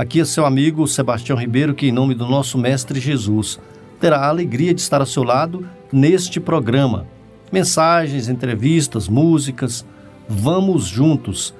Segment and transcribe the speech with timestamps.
[0.00, 3.60] Aqui é seu amigo Sebastião Ribeiro, que, em nome do nosso Mestre Jesus,
[4.00, 7.06] terá a alegria de estar ao seu lado neste programa.
[7.52, 9.84] Mensagens, entrevistas, músicas.
[10.26, 11.52] Vamos juntos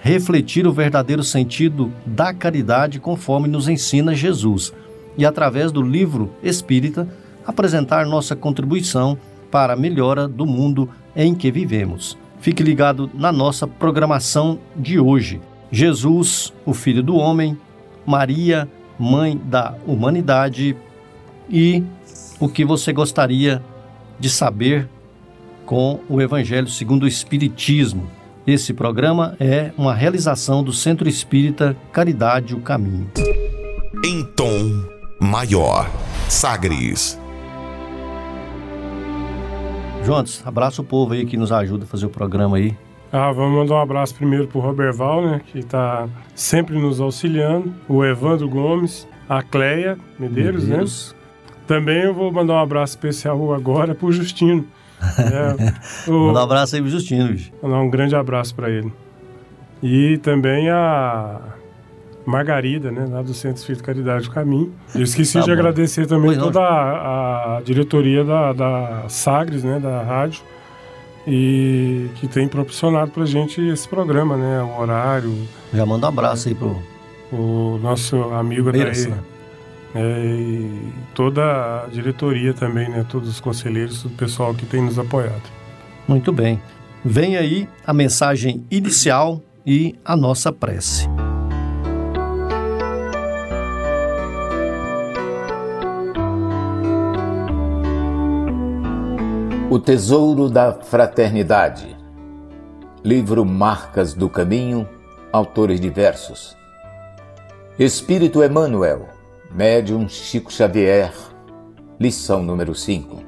[0.00, 4.72] refletir o verdadeiro sentido da caridade conforme nos ensina Jesus
[5.16, 7.08] e, através do livro espírita,
[7.44, 9.18] apresentar nossa contribuição
[9.50, 12.16] para a melhora do mundo em que vivemos.
[12.38, 15.40] Fique ligado na nossa programação de hoje.
[15.72, 17.58] Jesus, o Filho do Homem,
[18.08, 18.66] Maria,
[18.98, 20.74] Mãe da Humanidade
[21.48, 21.84] e
[22.40, 23.62] o que você gostaria
[24.18, 24.88] de saber
[25.66, 28.08] com o Evangelho segundo o Espiritismo.
[28.46, 33.10] Esse programa é uma realização do Centro Espírita Caridade o Caminho.
[34.02, 34.82] Em tom
[35.20, 35.90] maior,
[36.30, 37.20] Sagres.
[40.06, 42.74] Jones, abraça o povo aí que nos ajuda a fazer o programa aí.
[43.10, 48.04] Ah, vamos mandar um abraço primeiro pro Roberval, né, que está sempre nos auxiliando, o
[48.04, 50.70] Evandro Gomes, a Cleia Medeiros, né?
[50.70, 51.12] Medeiros.
[51.12, 51.18] né?
[51.66, 54.64] Também eu vou mandar um abraço especial agora pro Justino.
[55.00, 56.26] É, o...
[56.26, 57.52] Mandar um abraço aí pro Justino, bicho.
[57.62, 58.92] Mandar um grande abraço para ele.
[59.80, 61.40] E também a
[62.26, 64.74] Margarida, né, lá do Centro Espírito Caridade do Caminho.
[64.94, 65.52] Eu esqueci tá de bom.
[65.52, 70.42] agradecer também pois toda a, a, diretoria da, da Sagres, né, da rádio,
[71.28, 75.46] e que tem proporcionado pra gente esse programa, né, o horário.
[75.72, 76.82] Já manda um abraço aí pro...
[77.30, 79.12] O nosso amigo daí,
[79.94, 84.98] é, e toda a diretoria também, né, todos os conselheiros, o pessoal que tem nos
[84.98, 85.42] apoiado.
[86.06, 86.58] Muito bem.
[87.04, 91.06] Vem aí a mensagem inicial e a nossa prece.
[99.70, 101.94] O Tesouro da Fraternidade.
[103.04, 104.88] Livro Marcas do Caminho,
[105.30, 106.56] autores diversos.
[107.78, 109.10] Espírito Emmanuel,
[109.50, 111.12] Médium Chico Xavier,
[112.00, 113.18] lição número 5.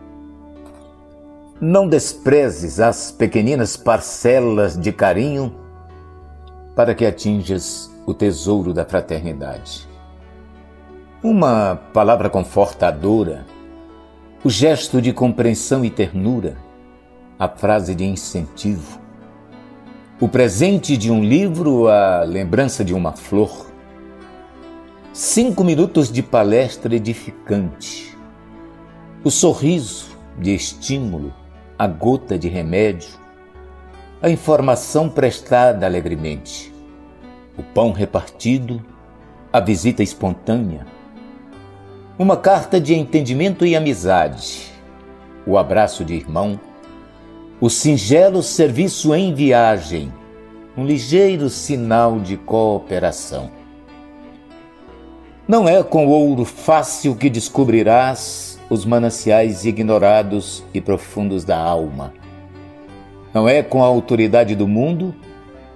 [1.61, 5.55] Não desprezes as pequeninas parcelas de carinho
[6.75, 9.87] para que atinjas o tesouro da fraternidade.
[11.23, 13.45] Uma palavra confortadora
[14.43, 16.57] o gesto de compreensão e ternura,
[17.39, 18.99] a frase de incentivo,
[20.19, 23.71] o presente de um livro, a lembrança de uma flor,
[25.13, 28.17] cinco minutos de palestra edificante,
[29.23, 31.35] o sorriso de estímulo,
[31.79, 33.11] a gota de remédio,
[34.23, 36.73] a informação prestada alegremente,
[37.59, 38.83] o pão repartido,
[39.53, 40.87] a visita espontânea,
[42.21, 44.71] uma carta de entendimento e amizade,
[45.47, 46.61] o abraço de irmão,
[47.59, 50.13] o singelo serviço em viagem,
[50.77, 53.51] um ligeiro sinal de cooperação.
[55.49, 62.13] Não é com ouro fácil que descobrirás os mananciais ignorados e profundos da alma.
[63.33, 65.15] Não é com a autoridade do mundo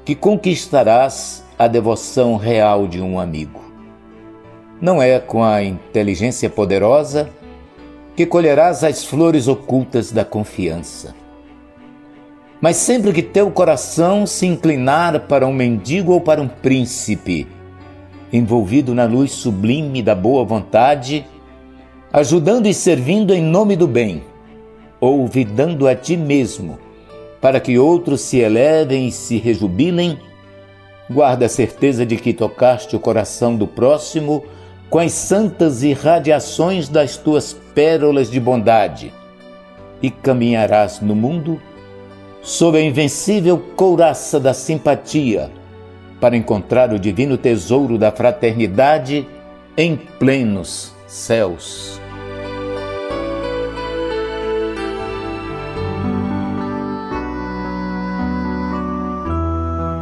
[0.05, 3.64] que conquistarás a devoção real de um amigo
[4.85, 7.31] não é com a inteligência poderosa
[8.15, 11.15] que colherás as flores ocultas da confiança.
[12.61, 17.49] Mas sempre que teu coração se inclinar para um mendigo ou para um príncipe,
[18.31, 21.25] envolvido na luz sublime da boa vontade,
[22.13, 24.23] ajudando e servindo em nome do bem,
[25.01, 26.79] ou vidando a ti mesmo,
[27.41, 30.19] para que outros se elevem e se rejubilem,
[31.09, 34.45] guarda a certeza de que tocaste o coração do próximo
[34.91, 39.13] com as santas irradiações das tuas pérolas de bondade,
[40.03, 41.61] e caminharás no mundo
[42.43, 45.51] sob a invencível couraça da simpatia,
[46.21, 49.27] para encontrar o divino tesouro da fraternidade
[49.77, 52.01] em plenos céus.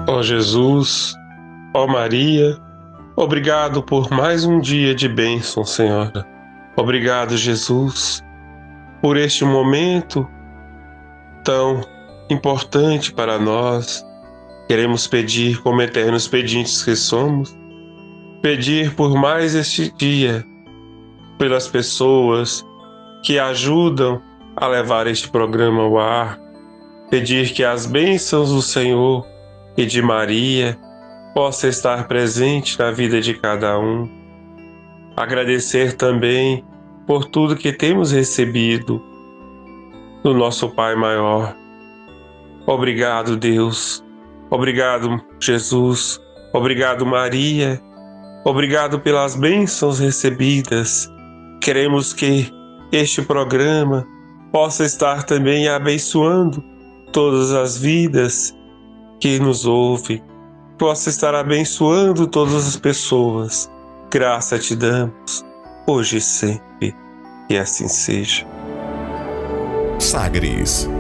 [0.09, 1.15] Ó Jesus,
[1.75, 2.57] ó Maria,
[3.15, 6.27] Obrigado por mais um dia de bênção, Senhora.
[6.77, 8.25] Obrigado, Jesus,
[9.03, 10.27] por este momento
[11.45, 11.83] tão
[12.31, 14.03] importante para nós.
[14.67, 17.55] Queremos pedir, como eternos pedintes que somos,
[18.41, 20.43] pedir por mais este dia,
[21.37, 22.65] pelas pessoas
[23.23, 24.23] que ajudam
[24.57, 26.41] a levar este programa ao ar,
[27.11, 29.27] pedir que as bênçãos do Senhor
[29.77, 30.79] e de Maria
[31.35, 34.09] possa estar presente na vida de cada um.
[35.17, 36.65] Agradecer também
[37.07, 39.03] por tudo que temos recebido
[40.23, 41.55] do nosso Pai maior.
[42.67, 44.05] Obrigado, Deus.
[44.51, 46.21] Obrigado, Jesus.
[46.53, 47.81] Obrigado, Maria.
[48.45, 51.09] Obrigado pelas bênçãos recebidas.
[51.61, 52.51] Queremos que
[52.93, 54.07] este programa
[54.53, 56.63] possa estar também abençoando
[57.13, 58.55] todas as vidas
[59.21, 60.23] que nos ouvem,
[60.83, 63.71] possa estar abençoando todas as pessoas.
[64.11, 65.45] Graça te damos,
[65.87, 66.93] hoje e sempre,
[67.49, 68.45] e assim seja.
[70.01, 70.91] Sagres.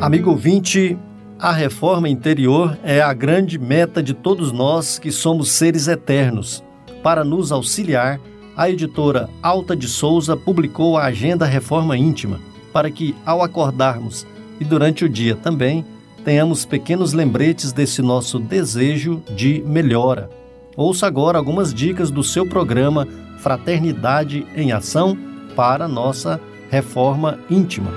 [0.00, 0.98] Amigo ouvinte,
[1.38, 6.64] a reforma interior é a grande meta de todos nós que somos seres eternos.
[7.02, 8.18] Para nos auxiliar,
[8.56, 12.40] a editora Alta de Souza publicou a Agenda Reforma Íntima,
[12.72, 14.26] para que, ao acordarmos
[14.60, 15.84] e durante o dia também,
[16.24, 20.28] tenhamos pequenos lembretes desse nosso desejo de melhora.
[20.76, 23.06] Ouça agora algumas dicas do seu programa
[23.38, 25.16] Fraternidade em Ação
[25.56, 26.40] para nossa
[26.70, 27.90] reforma íntima.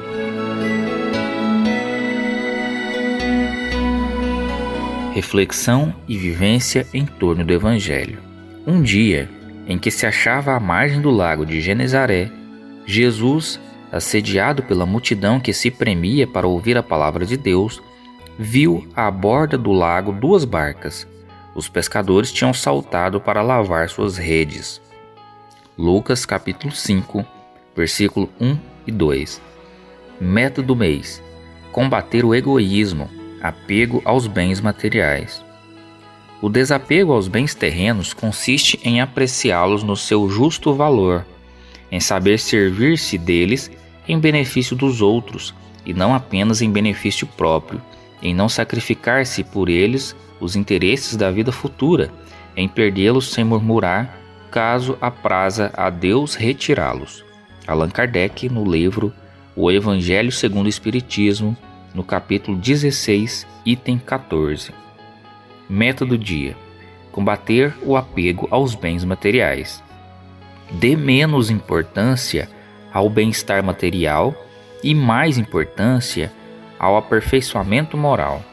[5.14, 8.18] Reflexão e vivência em torno do Evangelho.
[8.66, 9.30] Um dia,
[9.68, 12.32] em que se achava à margem do lago de Genezaré,
[12.86, 13.60] Jesus,
[13.92, 17.82] assediado pela multidão que se premia para ouvir a palavra de Deus,
[18.40, 21.06] viu à borda do lago duas barcas.
[21.54, 24.82] Os pescadores tinham saltado para lavar suas redes.
[25.78, 27.26] Lucas capítulo 5,
[27.76, 28.58] versículo 1
[28.88, 29.42] e 2.
[30.20, 31.22] Meta do mês:
[31.72, 33.10] combater o egoísmo,
[33.42, 35.44] apego aos bens materiais.
[36.42, 41.26] O desapego aos bens terrenos consiste em apreciá-los no seu justo valor,
[41.92, 43.70] em saber servir-se deles
[44.08, 45.54] em benefício dos outros
[45.86, 47.82] e não apenas em benefício próprio,
[48.22, 52.12] em não sacrificar-se por eles os interesses da vida futura,
[52.56, 54.18] em perdê-los sem murmurar,
[54.52, 57.24] caso apraza a Deus retirá-los.
[57.66, 59.14] Allan Kardec, no livro
[59.56, 61.56] O Evangelho segundo o Espiritismo,
[61.94, 64.72] no capítulo 16, item 14.
[65.70, 66.56] Meta do dia:
[67.12, 69.84] combater o apego aos bens materiais.
[70.72, 72.50] Dê menos importância
[72.94, 74.36] ao bem-estar material
[74.84, 76.32] e mais importância
[76.80, 78.44] ao aperfeiçoamento moral.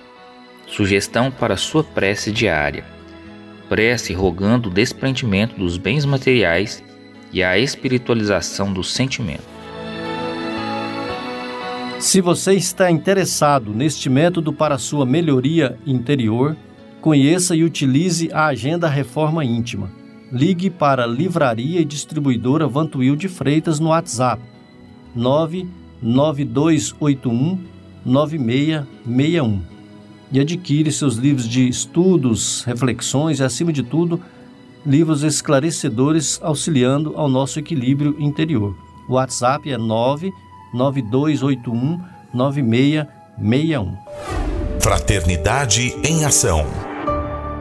[0.66, 2.84] Sugestão para sua prece diária:
[3.68, 6.82] prece rogando o desprendimento dos bens materiais
[7.32, 9.58] e a espiritualização do sentimento.
[11.98, 16.56] Se você está interessado neste método para sua melhoria interior,
[17.00, 19.88] Conheça e utilize a Agenda Reforma Íntima.
[20.30, 24.42] Ligue para Livraria e Distribuidora Vantuil de Freitas no WhatsApp
[25.14, 27.58] 99281
[28.04, 29.78] 9661
[30.30, 34.20] e adquire seus livros de estudos, reflexões e, acima de tudo,
[34.84, 38.76] livros esclarecedores auxiliando ao nosso equilíbrio interior.
[39.08, 42.00] O WhatsApp é 99281
[42.34, 43.96] 9661.
[44.80, 46.87] Fraternidade em Ação.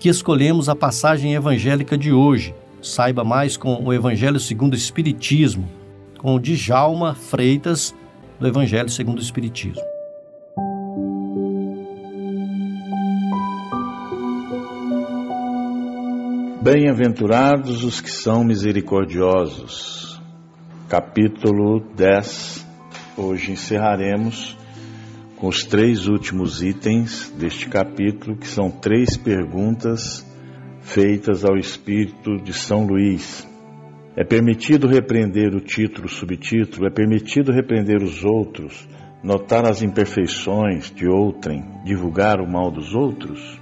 [0.00, 2.54] que escolhemos a passagem evangélica de hoje.
[2.80, 5.68] Saiba mais com o Evangelho segundo o Espiritismo,
[6.16, 7.94] com o Djalma Freitas,
[8.38, 9.82] do Evangelho segundo o Espiritismo.
[16.62, 20.18] Bem-aventurados os que são misericordiosos.
[20.88, 22.66] Capítulo 10.
[23.18, 24.59] Hoje encerraremos
[25.40, 30.26] com os três últimos itens deste capítulo, que são três perguntas
[30.82, 33.48] feitas ao Espírito de São Luís.
[34.14, 38.86] É permitido repreender o título, subtítulo, é permitido repreender os outros,
[39.24, 43.58] notar as imperfeições de outrem, divulgar o mal dos outros?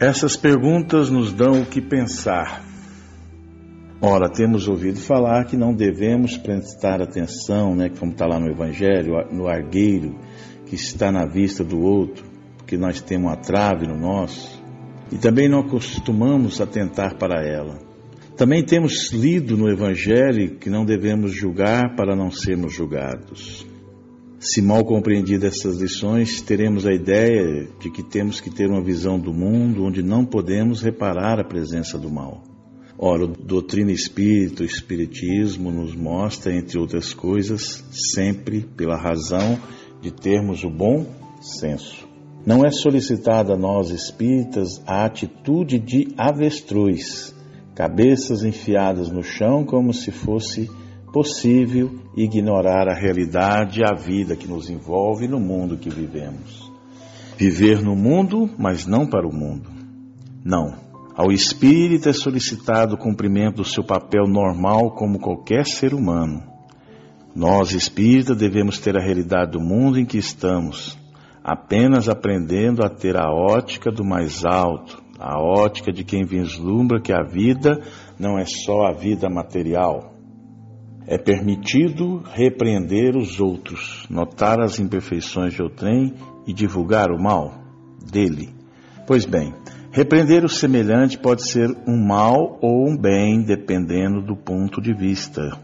[0.00, 2.64] Essas perguntas nos dão o que pensar.
[4.00, 9.14] Ora, temos ouvido falar que não devemos prestar atenção, né, como está lá no Evangelho,
[9.32, 10.14] no argueiro
[10.66, 12.24] que está na vista do outro,
[12.58, 14.62] porque nós temos uma trave no nosso,
[15.10, 17.78] e também não costumamos atentar para ela.
[18.36, 23.66] Também temos lido no Evangelho que não devemos julgar para não sermos julgados.
[24.38, 29.18] Se mal compreendidas essas lições, teremos a ideia de que temos que ter uma visão
[29.18, 32.55] do mundo onde não podemos reparar a presença do mal.
[32.98, 39.58] Ora, o doutrina espírita, o espiritismo nos mostra, entre outras coisas, sempre pela razão
[40.00, 41.06] de termos o bom
[41.40, 42.08] senso.
[42.46, 47.34] Não é solicitada a nós espíritas a atitude de avestruz,
[47.74, 50.70] cabeças enfiadas no chão como se fosse
[51.12, 56.70] possível ignorar a realidade e a vida que nos envolve no mundo que vivemos.
[57.36, 59.68] Viver no mundo, mas não para o mundo.
[60.44, 60.85] Não.
[61.16, 66.42] Ao espírito é solicitado o cumprimento do seu papel normal como qualquer ser humano.
[67.34, 70.98] Nós, espíritas, devemos ter a realidade do mundo em que estamos,
[71.42, 77.14] apenas aprendendo a ter a ótica do mais alto, a ótica de quem vislumbra que
[77.14, 77.80] a vida
[78.18, 80.12] não é só a vida material.
[81.06, 86.12] É permitido repreender os outros, notar as imperfeições de outrem
[86.46, 87.54] e divulgar o mal
[88.10, 88.54] dele.
[89.06, 89.54] Pois bem,
[89.96, 95.58] repreender o semelhante pode ser um mal ou um bem, dependendo do ponto de vista,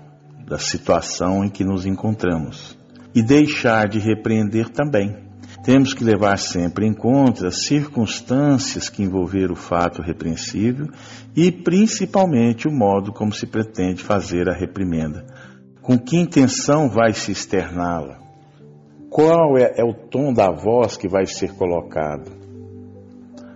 [0.49, 2.75] da situação em que nos encontramos.
[3.15, 5.15] E deixar de repreender também
[5.63, 10.89] temos que levar sempre em conta as circunstâncias que envolveram o fato repreensível
[11.37, 15.27] e, principalmente, o modo como se pretende fazer a reprimenda.
[15.83, 18.19] Com que intenção vai se externá-la?
[19.11, 22.42] Qual é, é o tom da voz que vai ser colocado?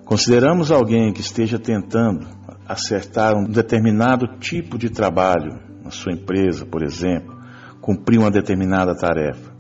[0.07, 2.27] Consideramos alguém que esteja tentando
[2.67, 7.37] acertar um determinado tipo de trabalho na sua empresa, por exemplo,
[7.81, 9.55] cumprir uma determinada tarefa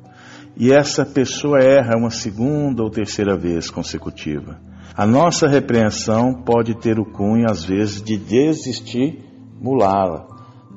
[0.56, 4.58] e essa pessoa erra uma segunda ou terceira vez consecutiva.
[4.96, 10.26] A nossa repreensão pode ter o cunho, às vezes, de desestimulá-la,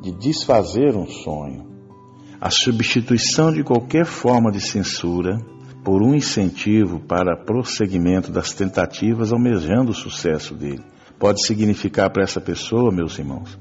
[0.02, 1.70] de desfazer um sonho.
[2.42, 5.40] A substituição de qualquer forma de censura
[5.90, 10.84] por um incentivo para prosseguimento das tentativas almejando o sucesso dele
[11.18, 13.58] pode significar para essa pessoa, meus irmãos,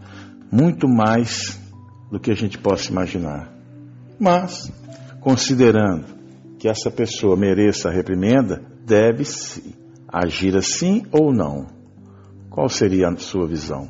[0.52, 1.58] muito mais
[2.12, 3.50] do que a gente possa imaginar.
[4.20, 4.70] Mas
[5.22, 6.04] considerando
[6.58, 9.74] que essa pessoa mereça a reprimenda, deve-se
[10.06, 11.68] agir assim ou não?
[12.50, 13.88] Qual seria a sua visão?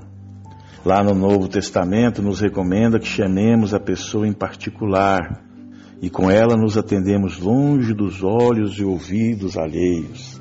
[0.85, 5.48] Lá no Novo Testamento nos recomenda que chamemos a pessoa em particular
[6.01, 10.41] e com ela nos atendemos longe dos olhos e ouvidos alheios.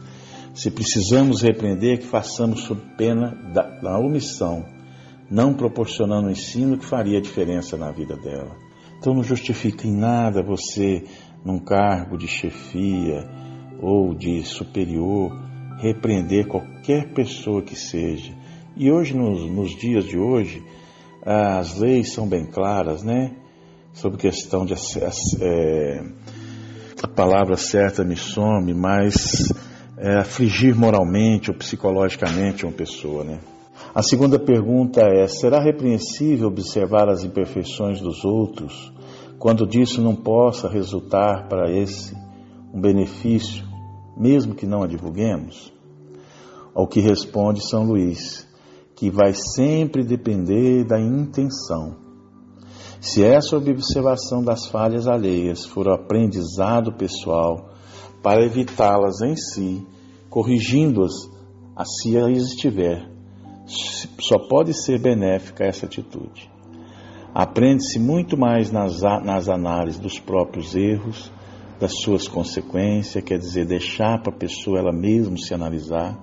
[0.53, 4.65] Se precisamos repreender, que façamos sob pena da, da omissão,
[5.29, 8.55] não proporcionando o ensino que faria diferença na vida dela.
[8.97, 11.03] Então não justifica em nada você,
[11.45, 13.27] num cargo de chefia
[13.79, 15.31] ou de superior,
[15.77, 18.33] repreender qualquer pessoa que seja.
[18.75, 20.63] E hoje, nos, nos dias de hoje,
[21.23, 23.35] as leis são bem claras, né?
[23.97, 24.75] Sobre questão de.
[25.41, 26.03] É,
[27.01, 29.51] a palavra certa me some, mas
[29.97, 33.39] é, afligir moralmente ou psicologicamente uma pessoa, né?
[33.95, 38.93] A segunda pergunta é: será repreensível observar as imperfeições dos outros,
[39.39, 42.15] quando disso não possa resultar para esse
[42.71, 43.65] um benefício,
[44.15, 45.73] mesmo que não a divulguemos?
[46.75, 48.47] Ao que responde São Luís,
[48.95, 52.06] que vai sempre depender da intenção.
[52.99, 57.69] Se essa observação das falhas alheias for o aprendizado pessoal
[58.23, 59.85] para evitá-las em si,
[60.29, 61.13] corrigindo-as,
[61.85, 63.07] se as estiver,
[64.19, 66.49] só pode ser benéfica essa atitude.
[67.33, 71.31] Aprende-se muito mais nas, nas análises dos próprios erros,
[71.79, 76.17] das suas consequências, quer dizer, deixar para a pessoa ela mesma se analisar,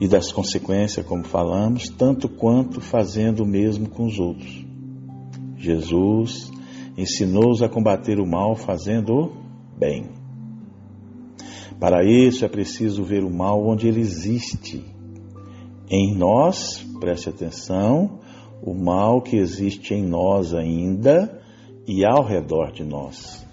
[0.00, 4.65] e das consequências, como falamos, tanto quanto fazendo o mesmo com os outros.
[5.56, 6.50] Jesus
[6.96, 9.32] ensinou-os a combater o mal fazendo o
[9.78, 10.10] bem.
[11.78, 14.82] Para isso é preciso ver o mal onde ele existe
[15.90, 18.18] em nós, preste atenção,
[18.62, 21.40] o mal que existe em nós ainda
[21.86, 23.46] e ao redor de nós.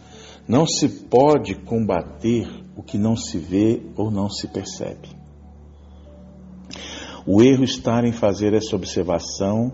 [0.48, 5.10] Não se pode combater o que não se vê ou não se percebe.
[7.26, 9.72] O erro está em fazer essa observação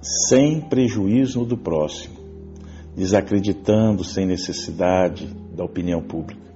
[0.00, 2.16] sem prejuízo do próximo,
[2.96, 6.48] desacreditando sem necessidade da opinião pública.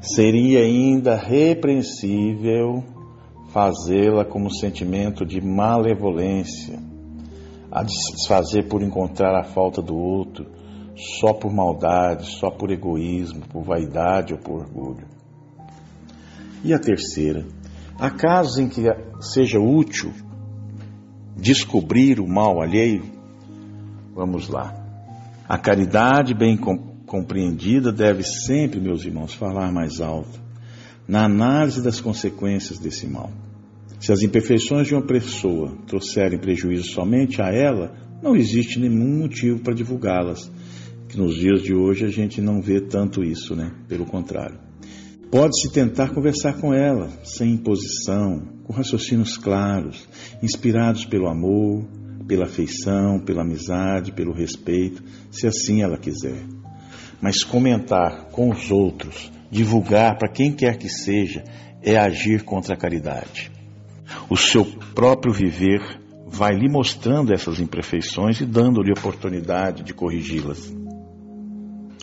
[0.00, 2.84] Seria ainda repreensível
[3.48, 6.78] fazê-la como sentimento de malevolência,
[7.70, 10.46] a desfazer por encontrar a falta do outro,
[11.20, 15.06] só por maldade, só por egoísmo, por vaidade ou por orgulho.
[16.64, 17.46] E a terceira,
[17.98, 18.82] há casos em que
[19.20, 20.12] seja útil
[21.36, 23.02] descobrir o mal alheio?
[24.14, 24.74] Vamos lá.
[25.48, 26.58] A caridade bem
[27.06, 30.46] compreendida deve sempre, meus irmãos, falar mais alto
[31.06, 33.30] na análise das consequências desse mal.
[34.00, 39.60] Se as imperfeições de uma pessoa trouxerem prejuízo somente a ela, não existe nenhum motivo
[39.60, 40.50] para divulgá-las.
[41.08, 43.72] Que nos dias de hoje a gente não vê tanto isso, né?
[43.88, 44.65] Pelo contrário.
[45.30, 50.08] Pode-se tentar conversar com ela, sem imposição, com raciocínios claros,
[50.42, 51.84] inspirados pelo amor,
[52.26, 56.42] pela afeição, pela amizade, pelo respeito, se assim ela quiser.
[57.20, 61.42] Mas comentar com os outros, divulgar para quem quer que seja,
[61.82, 63.50] é agir contra a caridade.
[64.30, 64.64] O seu
[64.94, 65.80] próprio viver
[66.26, 70.72] vai lhe mostrando essas imperfeições e dando-lhe oportunidade de corrigi-las.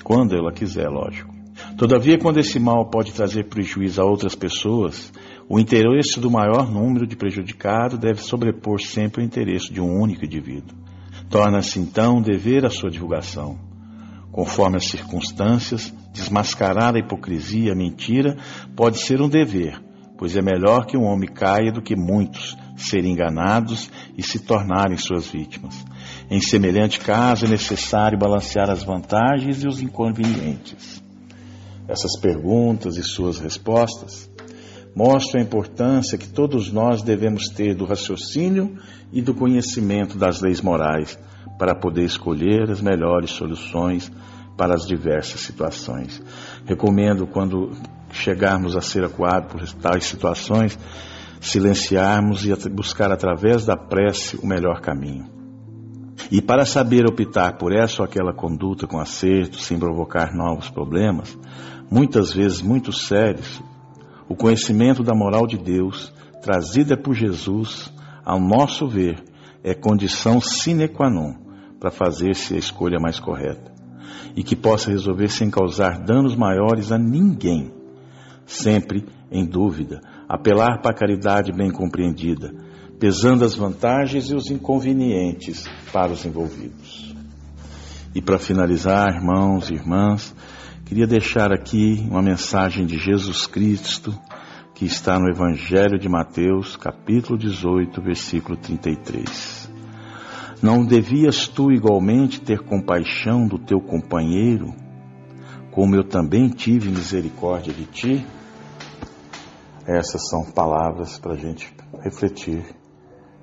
[0.04, 1.33] Quando ela quiser, lógico.
[1.78, 5.12] Todavia, quando esse mal pode trazer prejuízo a outras pessoas,
[5.50, 10.24] o interesse do maior número de prejudicados deve sobrepor sempre o interesse de um único
[10.24, 10.78] indivíduo.
[11.30, 13.58] Torna-se então dever a sua divulgação.
[14.32, 18.38] Conforme as circunstâncias, desmascarar a hipocrisia, a mentira,
[18.76, 19.80] pode ser um dever,
[20.18, 24.98] pois é melhor que um homem caia do que muitos serem enganados e se tornarem
[24.98, 25.86] suas vítimas.
[26.30, 31.03] Em semelhante caso, é necessário balancear as vantagens e os inconvenientes.
[31.88, 34.30] Essas perguntas e suas respostas
[34.96, 38.78] mostram a importância que todos nós devemos ter do raciocínio
[39.12, 41.18] e do conhecimento das leis morais
[41.58, 44.12] para poder escolher as melhores soluções
[44.58, 46.22] para as diversas situações.
[46.66, 47.72] Recomendo, quando
[48.12, 50.78] chegarmos a ser acuados por tais situações,
[51.42, 55.34] silenciarmos e buscar através da prece o melhor caminho.
[56.32, 61.38] E para saber optar por essa ou aquela conduta com acerto, sem provocar novos problemas,
[61.94, 63.62] muitas vezes muito sérios,
[64.28, 67.94] o conhecimento da moral de Deus, trazida por Jesus,
[68.26, 69.24] ao nosso ver,
[69.64, 71.36] é condição sine qua non
[71.80, 73.72] para fazer-se a escolha mais correta
[74.36, 77.72] e que possa resolver sem causar danos maiores a ninguém.
[78.44, 82.56] Sempre em dúvida, apelar para a caridade bem compreendida,
[83.00, 87.14] pesando as vantagens e os inconvenientes para os envolvidos.
[88.16, 90.36] E para finalizar, irmãos e irmãs,
[90.86, 94.14] queria deixar aqui uma mensagem de Jesus Cristo
[94.76, 99.70] que está no Evangelho de Mateus, capítulo 18, versículo 33.
[100.62, 104.74] Não devias tu igualmente ter compaixão do teu companheiro,
[105.72, 108.26] como eu também tive misericórdia de ti?
[109.86, 112.64] Essas são palavras para a gente refletir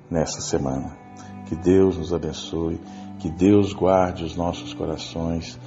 [0.09, 0.97] nessa semana.
[1.47, 2.79] Que Deus nos abençoe,
[3.19, 5.59] que Deus guarde os nossos corações,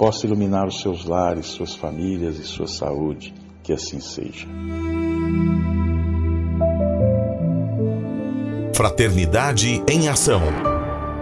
[0.00, 3.34] possa iluminar os seus lares, suas famílias e sua saúde.
[3.62, 4.46] Que assim seja.
[8.74, 10.40] Fraternidade em Ação.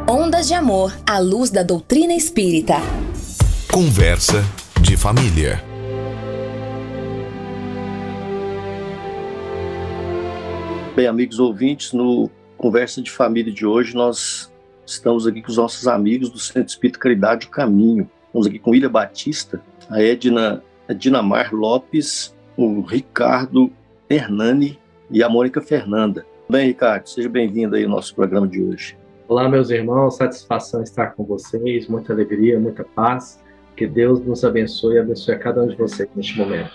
[0.09, 2.75] Ondas de Amor à luz da doutrina espírita.
[3.73, 4.45] Conversa
[4.81, 5.61] de família.
[10.95, 14.53] Bem, amigos ouvintes, no Conversa de Família de hoje nós
[14.87, 18.09] estamos aqui com os nossos amigos do Centro Espírita Caridade o Caminho.
[18.39, 23.69] Estamos aqui com William Batista, a Edna a Dinamar Lopes, o Ricardo
[24.09, 24.79] Hernani
[25.11, 26.25] e a Mônica Fernanda.
[26.49, 28.97] Bem, Ricardo, seja bem-vindo aí ao nosso programa de hoje.
[29.27, 33.43] Olá, meus irmãos, satisfação estar com vocês, muita alegria, muita paz.
[33.77, 36.71] Que Deus nos abençoe e abençoe a cada um de vocês neste momento.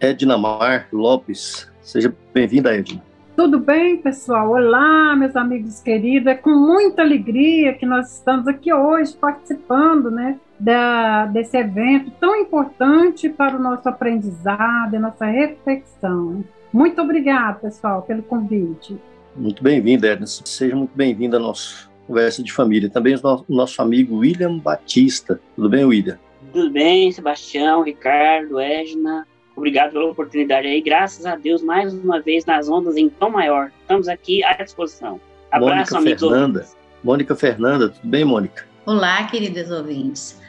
[0.00, 3.00] Edna Mar Lopes, seja bem-vinda, Edna.
[3.36, 4.50] Tudo bem, pessoal?
[4.50, 6.28] Olá, meus amigos queridos.
[6.28, 12.34] É com muita alegria que nós estamos aqui hoje participando, né, da, desse evento tão
[12.36, 16.42] importante para o nosso aprendizado e nossa reflexão.
[16.72, 18.96] Muito obrigada, pessoal, pelo convite.
[19.36, 20.26] Muito bem-vinda, Edna.
[20.26, 22.88] Seja muito bem-vinda ao nosso conversa de família.
[22.88, 25.38] Também o nosso amigo William Batista.
[25.54, 26.18] Tudo bem, William?
[26.50, 29.26] Tudo bem, Sebastião, Ricardo, Edna.
[29.54, 30.80] Obrigado pela oportunidade aí.
[30.80, 33.70] Graças a Deus, mais uma vez nas ondas em tom maior.
[33.82, 35.20] Estamos aqui à disposição.
[35.50, 36.60] Abraço, Mônica Fernanda.
[36.60, 36.76] Ouvintes.
[37.02, 38.66] Mônica Fernanda, tudo bem, Mônica?
[38.86, 40.42] Olá, queridos ouvintes.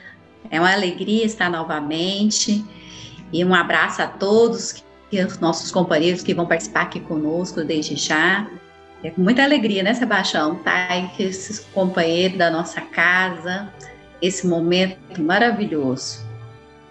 [0.49, 2.63] É uma alegria estar novamente
[3.31, 8.47] e um abraço a todos os nossos companheiros que vão participar aqui conosco desde já.
[9.03, 10.55] É com muita alegria, né, Sebastião?
[10.55, 13.71] Tá aí com esses companheiros da nossa casa,
[14.21, 16.25] esse momento maravilhoso.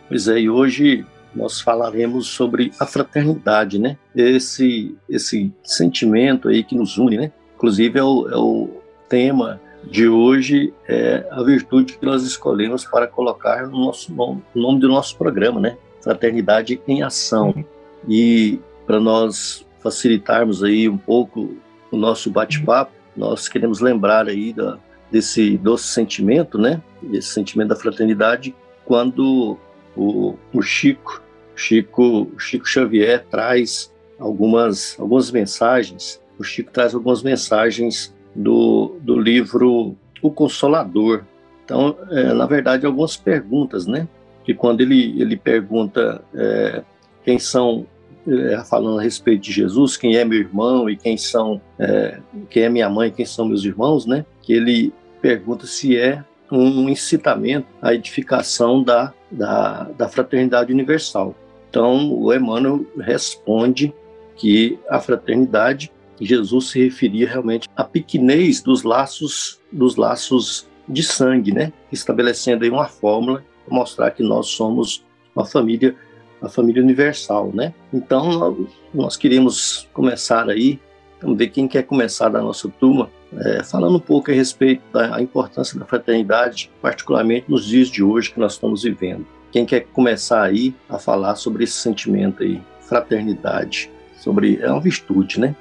[0.08, 3.96] Pois é, e hoje nós falaremos sobre a fraternidade, né?
[4.14, 7.32] Esse, esse sentimento aí que nos une, né?
[7.56, 8.70] Inclusive é o, é o
[9.08, 14.62] tema de hoje, é a virtude que nós escolhemos para colocar no nosso nome, no
[14.62, 15.76] nome do nosso programa, né?
[16.00, 17.64] Fraternidade em Ação.
[18.08, 21.56] E para nós facilitarmos aí um pouco
[21.90, 24.78] o nosso bate-papo, nós queremos lembrar aí da,
[25.10, 26.82] desse doce sentimento, né?
[27.12, 29.58] Esse sentimento da fraternidade, quando
[29.96, 31.22] o, o Chico,
[31.54, 36.20] Chico, Chico Xavier traz algumas, algumas mensagens.
[36.38, 41.24] O Chico traz algumas mensagens do, do livro O Consolador.
[41.64, 44.06] Então, é, na verdade, algumas perguntas, né?
[44.44, 46.82] Que quando ele, ele pergunta é,
[47.24, 47.86] quem são,
[48.28, 52.18] é, falando a respeito de Jesus, quem é meu irmão e quem são, é,
[52.50, 54.26] quem é minha mãe, quem são meus irmãos, né?
[54.42, 54.92] Que ele
[55.22, 61.34] pergunta se é um incitamento à edificação da, da, da fraternidade universal.
[61.70, 63.92] Então, o Emmanuel responde
[64.36, 71.52] que a fraternidade, Jesus se referia realmente à pequenez dos laços, dos laços de sangue,
[71.52, 71.72] né?
[71.90, 75.96] Estabelecendo aí uma fórmula para mostrar que nós somos uma família,
[76.40, 77.74] uma família universal, né?
[77.92, 80.78] Então, nós queríamos começar aí,
[81.20, 85.20] vamos ver quem quer começar da nossa turma, é, falando um pouco a respeito da
[85.20, 89.26] importância da fraternidade, particularmente nos dias de hoje que nós estamos vivendo.
[89.50, 95.40] Quem quer começar aí a falar sobre esse sentimento aí, fraternidade, sobre é uma virtude,
[95.40, 95.54] né?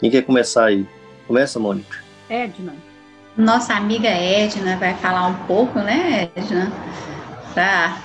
[0.00, 0.86] Quem quer começar aí?
[1.26, 1.98] Começa, Mônica.
[2.28, 2.74] Edna.
[3.36, 6.72] Nossa amiga Edna vai falar um pouco, né, Edna,
[7.52, 8.02] pra,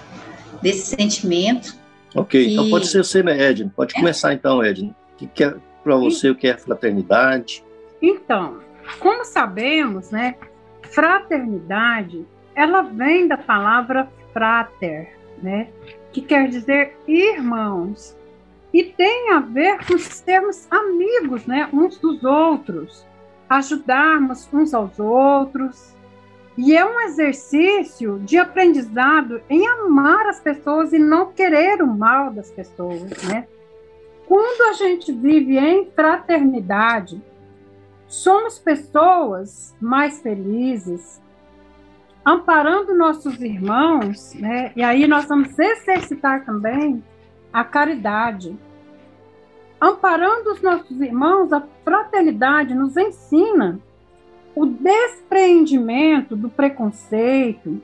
[0.62, 1.76] desse sentimento.
[2.14, 2.54] Ok, que...
[2.54, 3.72] então pode ser você, né, Edna?
[3.76, 4.00] Pode é.
[4.00, 4.94] começar então, Edna.
[5.14, 7.64] O que, é para você o que é fraternidade?
[8.02, 8.60] Então,
[9.00, 10.36] como sabemos, né,
[10.82, 15.68] fraternidade, ela vem da palavra frater, né,
[16.12, 18.18] que quer dizer irmãos,
[18.74, 23.06] e tem a ver com sermos amigos, né, uns dos outros,
[23.50, 25.96] ajudarmos uns aos outros.
[26.58, 32.32] E é um exercício de aprendizado em amar as pessoas e não querer o mal
[32.32, 33.48] das pessoas, né?
[34.28, 37.22] Quando a gente vive em fraternidade,
[38.12, 41.22] Somos pessoas mais felizes,
[42.26, 44.74] amparando nossos irmãos, né?
[44.76, 47.02] E aí nós vamos exercitar também
[47.52, 48.58] a caridade.
[49.80, 53.80] Amparando os nossos irmãos, a fraternidade nos ensina
[54.56, 57.82] o despreendimento do preconceito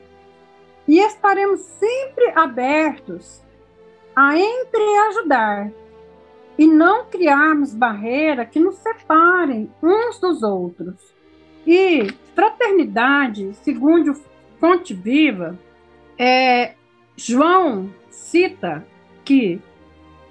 [0.88, 3.41] e estaremos sempre abertos
[4.15, 5.71] a entreajudar
[6.58, 10.95] e não criarmos barreiras que nos separem uns dos outros.
[11.65, 14.15] E fraternidade, segundo
[14.60, 15.58] Fonte Viva,
[16.17, 16.73] é,
[17.15, 18.86] João cita
[19.27, 19.59] que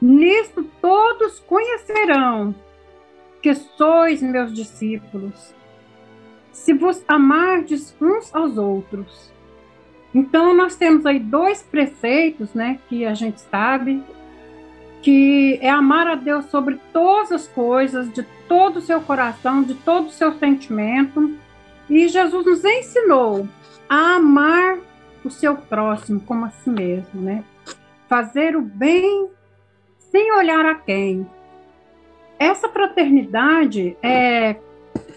[0.01, 2.55] nisto todos conhecerão
[3.43, 5.55] que sois meus discípulos,
[6.51, 9.31] se vos amardes uns aos outros.
[10.15, 14.03] Então nós temos aí dois preceitos, né, que a gente sabe
[15.03, 19.75] que é amar a Deus sobre todas as coisas, de todo o seu coração, de
[19.75, 21.37] todo o seu sentimento.
[21.89, 23.47] E Jesus nos ensinou
[23.91, 24.79] a amar
[25.23, 27.45] o seu próximo como a si mesmo, né?
[28.09, 29.29] Fazer o bem
[29.99, 31.29] sem olhar a quem.
[32.39, 34.57] Essa fraternidade é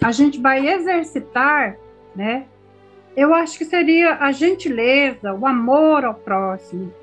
[0.02, 1.78] a gente vai exercitar,
[2.16, 2.46] né?
[3.16, 6.94] Eu acho que seria a gentileza, o amor ao próximo,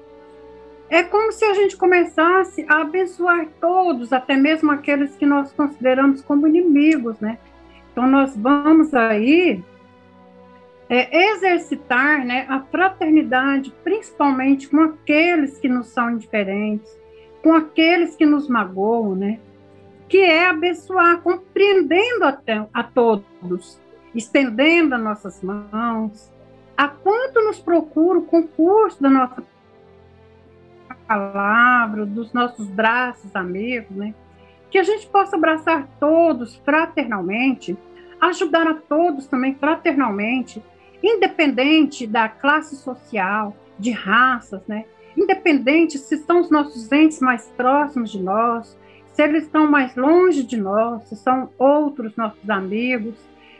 [0.88, 6.22] é como se a gente começasse a abençoar todos, até mesmo aqueles que nós consideramos
[6.22, 7.38] como inimigos, né?
[7.92, 9.62] Então nós vamos aí
[10.88, 16.96] é, exercitar né, a fraternidade, principalmente com aqueles que nos são indiferentes,
[17.42, 19.38] com aqueles que nos magoam, né?
[20.09, 23.81] Que é abençoar, compreendendo até, a todos,
[24.14, 26.33] estendendo as nossas mãos,
[26.77, 29.42] a quanto nos procura o concurso da nossa
[31.07, 34.14] palavra, dos nossos braços amigos, né?
[34.70, 37.77] Que a gente possa abraçar todos fraternalmente,
[38.20, 40.62] ajudar a todos também fraternalmente,
[41.02, 44.85] independente da classe social, de raças, né?
[45.16, 48.76] Independente se são os nossos entes mais próximos de nós,
[49.12, 53.14] se eles estão mais longe de nós, se são outros nossos amigos.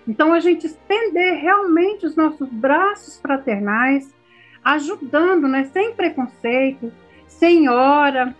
[0.07, 4.15] Então, a gente estender realmente os nossos braços fraternais,
[4.63, 6.93] ajudando, né, sem preconceito,
[7.27, 8.35] senhora,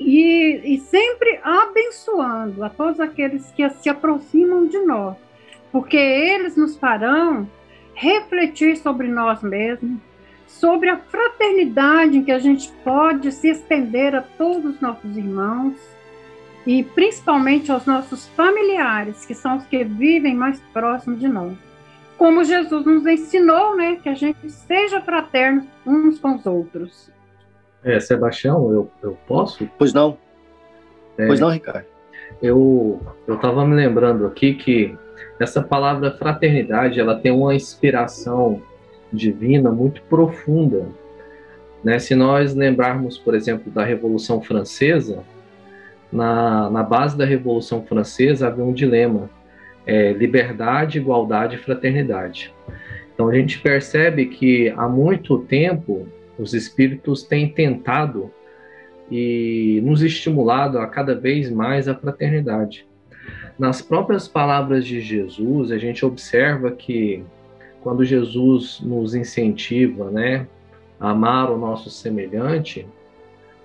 [0.00, 5.16] e, e sempre abençoando a todos aqueles que se aproximam de nós,
[5.70, 7.46] porque eles nos farão
[8.00, 10.00] refletir sobre nós mesmos,
[10.46, 15.76] sobre a fraternidade em que a gente pode se estender a todos os nossos irmãos
[16.66, 21.52] e principalmente aos nossos familiares, que são os que vivem mais próximos de nós.
[22.16, 27.10] Como Jesus nos ensinou, né, que a gente seja fraternos uns com os outros.
[27.84, 29.68] É, Sebastião, eu, eu posso?
[29.78, 30.16] Pois não.
[31.18, 31.84] É, pois não, Ricardo.
[32.40, 34.96] Eu eu estava me lembrando aqui que
[35.38, 38.62] Essa palavra fraternidade, ela tem uma inspiração
[39.12, 40.86] divina muito profunda.
[41.82, 41.98] Né?
[41.98, 45.24] Se nós lembrarmos, por exemplo, da Revolução Francesa,
[46.12, 49.30] na, na base da Revolução Francesa havia um dilema:
[49.86, 52.52] é, liberdade, igualdade e fraternidade.
[53.14, 58.30] Então a gente percebe que há muito tempo os espíritos têm tentado
[59.10, 62.86] e nos estimulado a cada vez mais a fraternidade.
[63.60, 67.22] Nas próprias palavras de Jesus, a gente observa que
[67.82, 70.46] quando Jesus nos incentiva, né,
[70.98, 72.86] a amar o nosso semelhante,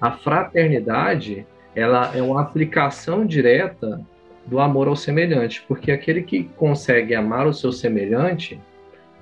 [0.02, 4.06] a fraternidade, ela é uma aplicação direta
[4.46, 8.60] do amor ao semelhante, porque aquele que consegue amar o seu semelhante,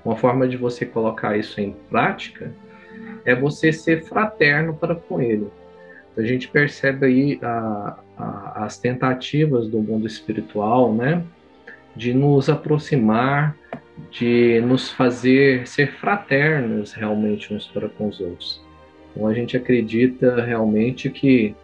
[0.04, 2.52] uma forma de você colocar isso em prática
[3.24, 5.52] é você ser fraterno para com ele.
[6.16, 11.24] A gente percebe aí a, a, as tentativas do mundo espiritual, né,
[11.96, 13.56] de nos aproximar,
[14.12, 18.62] de nos fazer ser fraternos realmente uns para com os outros.
[19.12, 21.56] Então a gente acredita realmente que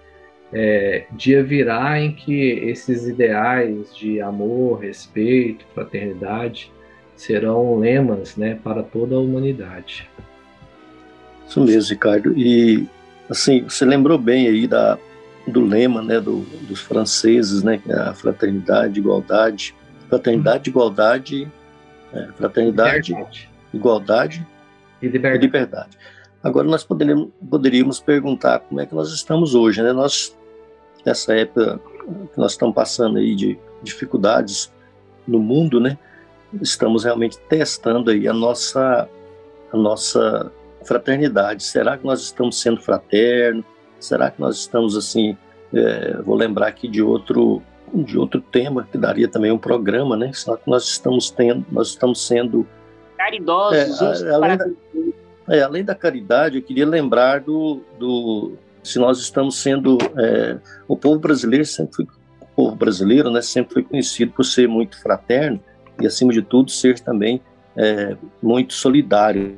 [0.52, 6.72] é, dia virá em que esses ideais de amor, respeito, fraternidade
[7.16, 10.10] serão lemas, né, para toda a humanidade.
[11.48, 12.34] Isso mesmo, Ricardo.
[12.38, 12.88] E
[13.30, 14.98] assim, você lembrou bem aí da,
[15.48, 19.76] do lema, né, do, dos franceses, né, é a fraternidade, igualdade,
[20.08, 21.52] fraternidade, igualdade,
[22.14, 23.50] é, fraternidade, liberdade.
[23.74, 24.48] igualdade
[25.02, 25.38] e liberdade.
[25.38, 25.98] e liberdade.
[26.42, 29.92] Agora nós poderíamos, poderíamos perguntar como é que nós estamos hoje, né?
[29.92, 30.36] Nós
[31.06, 31.80] nessa época
[32.34, 34.72] que nós estamos passando aí de dificuldades
[35.28, 35.98] no mundo, né?
[36.62, 39.08] Estamos realmente testando aí a nossa
[39.72, 40.52] a nossa
[40.86, 41.64] fraternidade.
[41.64, 43.66] Será que nós estamos sendo fraternos?
[44.00, 45.38] Será que nós estamos assim?
[45.74, 47.62] É, vou lembrar aqui de outro
[47.94, 50.32] de outro tema que daria também um programa, né?
[50.32, 52.68] Será que nós estamos tendo, nós estamos sendo
[53.18, 54.22] caridosos.
[54.22, 54.66] É, além, da,
[55.50, 60.96] é, além da caridade, eu queria lembrar do, do se nós estamos sendo é, o
[60.96, 63.42] povo brasileiro sempre foi, o povo brasileiro, né?
[63.42, 65.60] Sempre foi conhecido por ser muito fraterno
[66.00, 67.42] e acima de tudo ser também
[67.80, 69.58] é, muito solidário,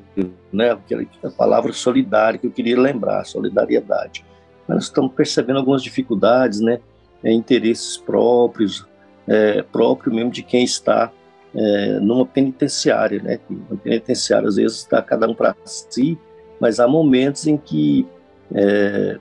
[0.54, 0.78] né?
[1.24, 4.24] A palavra solidário que eu queria lembrar, solidariedade.
[4.68, 6.80] Nós estamos percebendo algumas dificuldades, né?
[7.24, 8.86] É, interesses próprios,
[9.28, 11.12] é, próprio mesmo de quem está
[11.56, 13.40] é, numa penitenciária, né?
[13.50, 16.16] Uma penitenciária às vezes está cada um para si,
[16.60, 18.06] mas há momentos em que
[18.54, 19.18] é,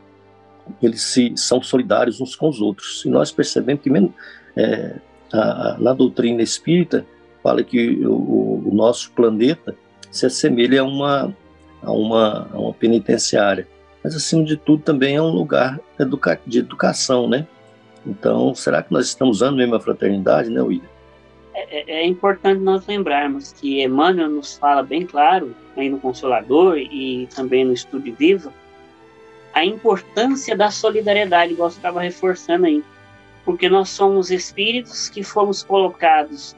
[0.83, 3.03] eles se, são solidários uns com os outros.
[3.07, 4.15] E nós percebemos que mesmo
[4.55, 4.97] é,
[5.33, 7.07] a, na doutrina espírita
[7.43, 9.77] fala que o, o, nosso planeta
[10.11, 11.37] se assemelha a uma,
[11.83, 13.67] a uma, a uma penitenciária.
[14.03, 17.47] Mas, acima de tudo, também é um lugar educa de educação, né?
[18.07, 20.89] Então, será que nós estamos usando mesmo a fraternidade, né, William?
[21.55, 26.79] É, é, é importante nós lembrarmos que Emmanuel nos fala bem claro, aí no Consolador
[26.79, 28.53] e também no Estudo Vivo,
[29.53, 32.83] a importância da solidariedade, igual você estava reforçando aí.
[33.45, 36.55] Porque nós somos espíritos que fomos colocados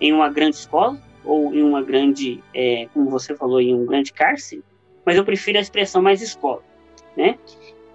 [0.00, 4.12] em uma grande escola, ou em uma grande, é, como você falou, em um grande
[4.12, 4.62] cárcere,
[5.04, 6.62] mas eu prefiro a expressão mais escola,
[7.16, 7.38] né?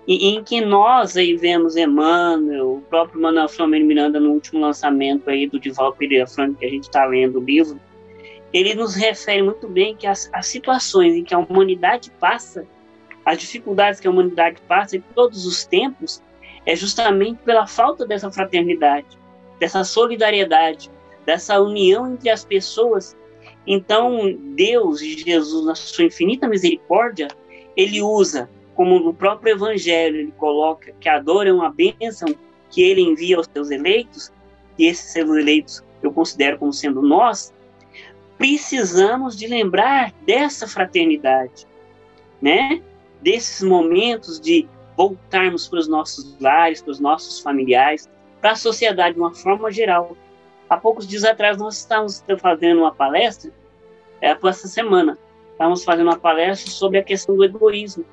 [0.07, 5.29] E, em que nós aí vemos Emmanuel, o próprio Manuel Flamengo Miranda no último lançamento
[5.29, 7.79] aí do Dival Pereira Franco, que a gente está lendo o livro,
[8.51, 12.67] ele nos refere muito bem que as, as situações em que a humanidade passa,
[13.25, 16.21] as dificuldades que a humanidade passa em todos os tempos,
[16.65, 19.17] é justamente pela falta dessa fraternidade,
[19.59, 20.91] dessa solidariedade,
[21.25, 23.15] dessa união entre as pessoas.
[23.65, 27.27] Então, Deus e Jesus, na sua infinita misericórdia,
[27.75, 32.35] ele usa, como no próprio Evangelho, ele coloca que a dor é uma bênção
[32.69, 34.31] que ele envia aos seus eleitos,
[34.77, 37.53] e esses seus eleitos eu considero como sendo nós,
[38.37, 41.65] precisamos de lembrar dessa fraternidade,
[42.41, 42.81] né?
[43.21, 48.09] Desses momentos de voltarmos para os nossos lares, para os nossos familiares,
[48.41, 50.17] para a sociedade de uma forma geral,
[50.73, 53.51] Há poucos dias atrás nós estávamos fazendo uma palestra,
[54.19, 55.19] é, por essa semana,
[55.51, 58.03] estávamos fazendo uma palestra sobre a questão do egoísmo.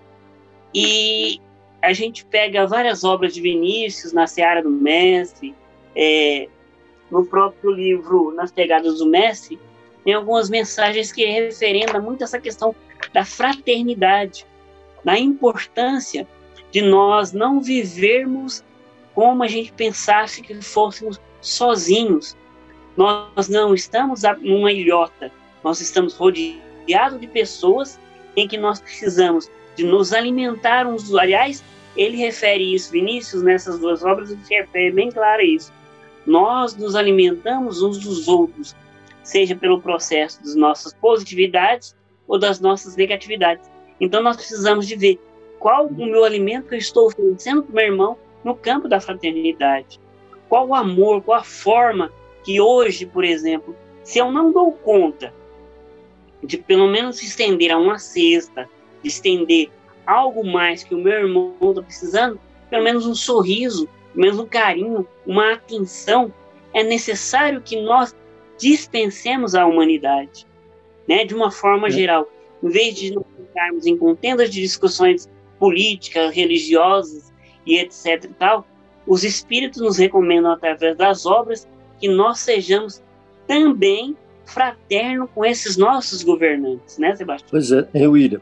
[0.75, 1.41] E
[1.81, 5.55] a gente pega várias obras de Vinícius na Seara do Mestre,
[5.97, 6.51] é,
[7.11, 9.59] no próprio livro Nas Pegadas do Mestre,
[10.05, 12.75] tem algumas mensagens que referendam muito essa questão
[13.11, 14.47] da fraternidade,
[15.03, 16.29] da importância
[16.71, 18.63] de nós não vivermos
[19.15, 22.37] como a gente pensasse que fôssemos sozinhos,
[22.97, 25.31] nós não estamos numa ilhota,
[25.63, 27.99] nós estamos rodeados de pessoas
[28.37, 31.15] em que nós precisamos de nos alimentar uns.
[31.15, 31.63] Aliás,
[31.97, 35.73] ele refere isso, Vinícius, nessas duas obras, ele refere bem claro isso.
[36.27, 38.77] nós nos alimentamos uns dos outros,
[39.23, 41.97] seja pelo processo das nossas positividades
[42.29, 43.71] ou das nossas negatividades.
[43.99, 45.19] Então nós precisamos de ver
[45.59, 49.01] qual o meu alimento que eu estou oferecendo para o meu irmão no campo da
[49.01, 50.01] fraternidade.
[50.49, 52.13] Qual o amor, qual a forma
[52.51, 55.33] que hoje, por exemplo, se eu não dou conta
[56.43, 58.69] de pelo menos estender a uma cesta,
[59.01, 59.71] de estender
[60.05, 64.47] algo mais que o meu irmão está precisando, pelo menos um sorriso, pelo menos um
[64.47, 66.35] carinho, uma atenção,
[66.75, 68.17] é necessário que nós
[68.59, 70.45] dispensemos à humanidade,
[71.07, 71.91] né, de uma forma é.
[71.93, 72.29] geral.
[72.65, 77.33] Em vez de nos ficarmos em contendas de discussões políticas, religiosas
[77.65, 78.67] e etc e tal,
[79.07, 81.69] os espíritos nos recomendam através das obras
[82.01, 83.03] que nós sejamos
[83.47, 87.49] também fraterno com esses nossos governantes, né, Sebastião?
[87.51, 88.41] Pois é, William,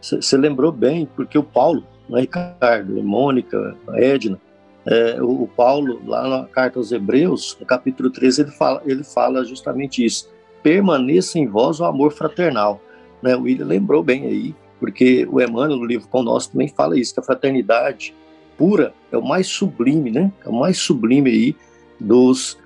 [0.00, 4.38] você lembrou bem, porque o Paulo, né, Ricardo, a Mônica, Edna,
[4.86, 9.04] é, o, o, Paulo, lá na carta aos Hebreus, no capítulo 13, ele fala, ele
[9.04, 10.30] fala justamente isso.
[10.62, 12.80] Permaneça em vós o amor fraternal.
[13.22, 13.36] Né?
[13.36, 17.12] O William lembrou bem aí, porque o Emmanuel, no livro com nós, também fala isso,
[17.12, 18.14] que a fraternidade
[18.56, 20.32] pura é o mais sublime, né?
[20.44, 21.56] É o mais sublime aí
[22.00, 22.58] dos,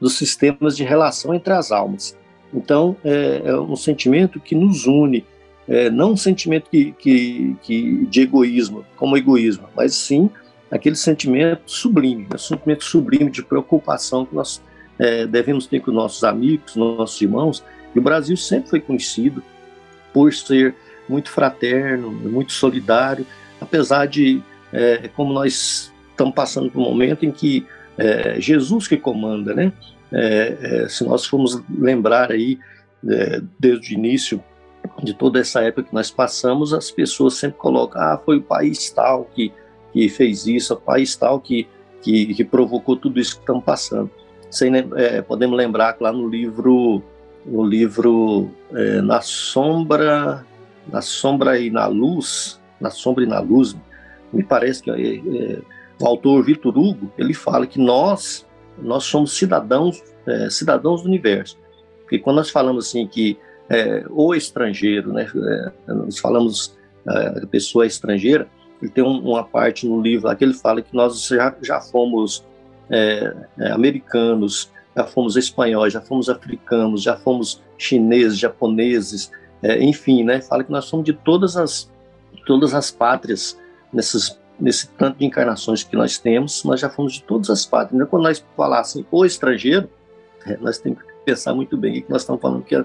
[0.00, 2.16] dos sistemas de relação entre as almas.
[2.52, 5.24] Então, é, é um sentimento que nos une,
[5.68, 10.30] é, não um sentimento que, que, que, de egoísmo, como egoísmo, mas sim
[10.70, 14.62] aquele sentimento sublime, um sentimento sublime de preocupação que nós
[14.98, 17.64] é, devemos ter com nossos amigos, nossos irmãos.
[17.94, 19.42] E o Brasil sempre foi conhecido
[20.12, 20.74] por ser
[21.08, 23.26] muito fraterno, muito solidário,
[23.60, 27.66] apesar de, é, como nós estamos passando por um momento em que
[27.98, 29.72] é Jesus que comanda, né?
[30.12, 32.58] É, é, se nós formos lembrar aí,
[33.08, 34.42] é, desde o início
[35.02, 38.90] de toda essa época que nós passamos, as pessoas sempre colocam, ah, foi o país
[38.90, 39.52] tal que,
[39.92, 41.66] que fez isso, o país tal que,
[42.02, 44.10] que, que provocou tudo isso que estamos passando.
[44.50, 47.02] Sem, é, podemos lembrar que lá no livro,
[47.44, 50.46] no livro é, Na Sombra,
[50.90, 53.76] Na Sombra e na Luz, Na Sombra e na Luz,
[54.32, 54.90] me parece que
[56.00, 58.46] o autor Vitor Hugo, ele fala que nós,
[58.78, 61.58] nós somos cidadãos, é, cidadãos do universo.
[62.02, 65.28] Porque quando nós falamos assim que é, o estrangeiro, né,
[65.88, 66.76] é, nós falamos
[67.08, 68.48] é, a pessoa estrangeira,
[68.80, 71.80] ele tem um, uma parte no livro lá que ele fala que nós já, já
[71.80, 72.44] fomos
[72.90, 79.30] é, é, americanos, já fomos espanhóis, já fomos africanos, já fomos chineses, japoneses,
[79.62, 81.90] é, enfim, né, fala que nós somos de todas as,
[82.46, 83.58] todas as pátrias
[83.92, 87.94] nessas nesse tanto de encarnações que nós temos, nós já fomos de todas as pátrias.
[87.94, 89.88] Então, quando nós falassem o estrangeiro,
[90.60, 92.84] nós temos que pensar muito bem que nós estamos falando que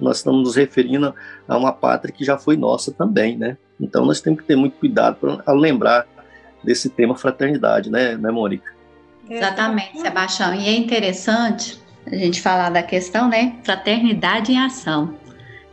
[0.00, 1.14] nós estamos nos referindo
[1.48, 3.56] a uma pátria que já foi nossa também, né?
[3.80, 6.06] Então nós temos que ter muito cuidado para lembrar
[6.62, 8.72] desse tema fraternidade, né, né, Mônica?
[9.28, 10.54] Exatamente, Sebastião.
[10.54, 15.16] E é interessante a gente falar da questão, né, fraternidade em ação.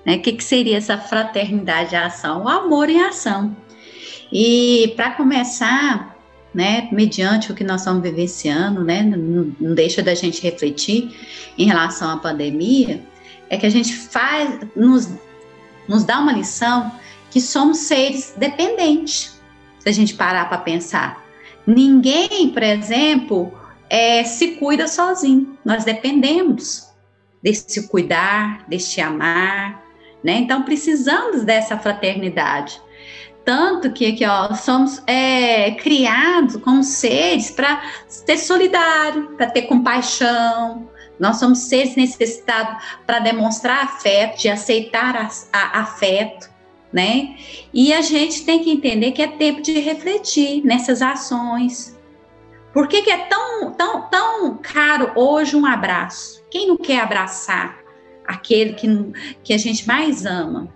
[0.06, 0.16] Né?
[0.16, 2.44] O que, que seria essa fraternidade em ação?
[2.44, 3.56] O amor em ação.
[4.32, 6.16] E para começar,
[6.54, 11.16] né, mediante o que nós estamos vivenciando, né, não, deixa da gente refletir
[11.58, 13.04] em relação à pandemia,
[13.50, 15.10] é que a gente faz, nos,
[15.88, 16.92] nos dá uma lição
[17.32, 19.40] que somos seres dependentes,
[19.80, 21.24] se a gente parar para pensar.
[21.66, 23.54] Ninguém, por exemplo,
[23.90, 26.90] é, se cuida sozinho, nós dependemos
[27.42, 29.84] desse cuidar, deste amar,
[30.24, 30.34] né?
[30.34, 32.82] Então precisamos dessa fraternidade.
[33.50, 40.88] Tanto que aqui, ó, somos é, criados como seres para ser solidário, para ter compaixão.
[41.20, 46.48] Nós somos seres necessitados para demonstrar afeto, de aceitar a, a, afeto,
[46.94, 47.38] né?
[47.74, 51.98] E a gente tem que entender que é tempo de refletir nessas ações.
[52.72, 56.44] Por que, que é tão, tão, tão caro hoje um abraço?
[56.52, 57.80] Quem não quer abraçar
[58.28, 58.88] aquele que,
[59.44, 60.72] que a gente mais ama?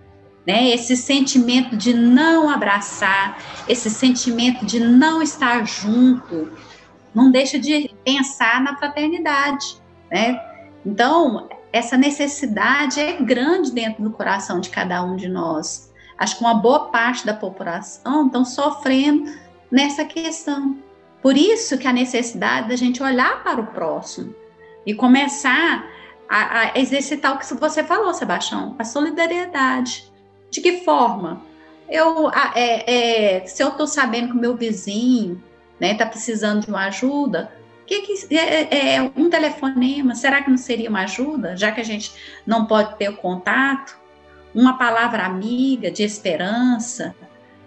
[0.46, 0.68] Né?
[0.70, 6.52] Esse sentimento de não abraçar, esse sentimento de não estar junto,
[7.14, 10.40] não deixa de pensar na fraternidade, né?
[10.84, 15.92] Então, essa necessidade é grande dentro do coração de cada um de nós.
[16.18, 19.32] Acho que uma boa parte da população estão sofrendo
[19.70, 20.76] nessa questão.
[21.20, 24.34] Por isso que a necessidade da gente olhar para o próximo
[24.86, 25.84] e começar
[26.28, 30.12] a, a exercitar o que você falou, Sebastião, a solidariedade.
[30.54, 31.42] De que forma?
[31.88, 35.42] Eu, é, é, se eu estou sabendo que o meu vizinho
[35.72, 37.52] está né, tá precisando de uma ajuda,
[37.84, 40.14] que, que é, é, é, um telefonema?
[40.14, 42.12] Será que não seria uma ajuda, já que a gente
[42.46, 43.98] não pode ter o contato?
[44.54, 47.16] Uma palavra amiga de esperança,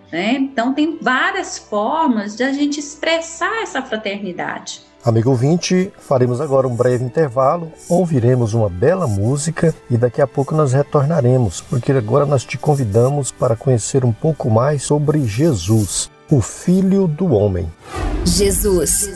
[0.09, 0.35] né?
[0.35, 4.79] Então tem várias formas de a gente expressar essa fraternidade.
[5.07, 10.53] Amigo ouvinte, faremos agora um breve intervalo, ouviremos uma bela música e daqui a pouco
[10.53, 16.41] nós retornaremos, porque agora nós te convidamos para conhecer um pouco mais sobre Jesus, o
[16.41, 17.71] Filho do Homem.
[18.25, 19.09] Jesus,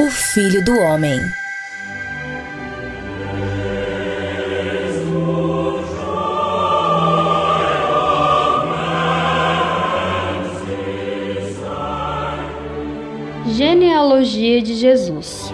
[0.00, 1.20] o Filho do Homem.
[13.46, 15.52] Genealogia de Jesus.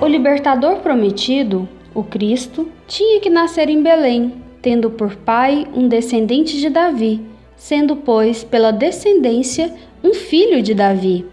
[0.00, 6.60] O libertador prometido, o Cristo, tinha que nascer em Belém, tendo por pai um descendente
[6.60, 7.22] de Davi,
[7.56, 9.72] sendo, pois, pela descendência,
[10.02, 11.24] um filho de Davi.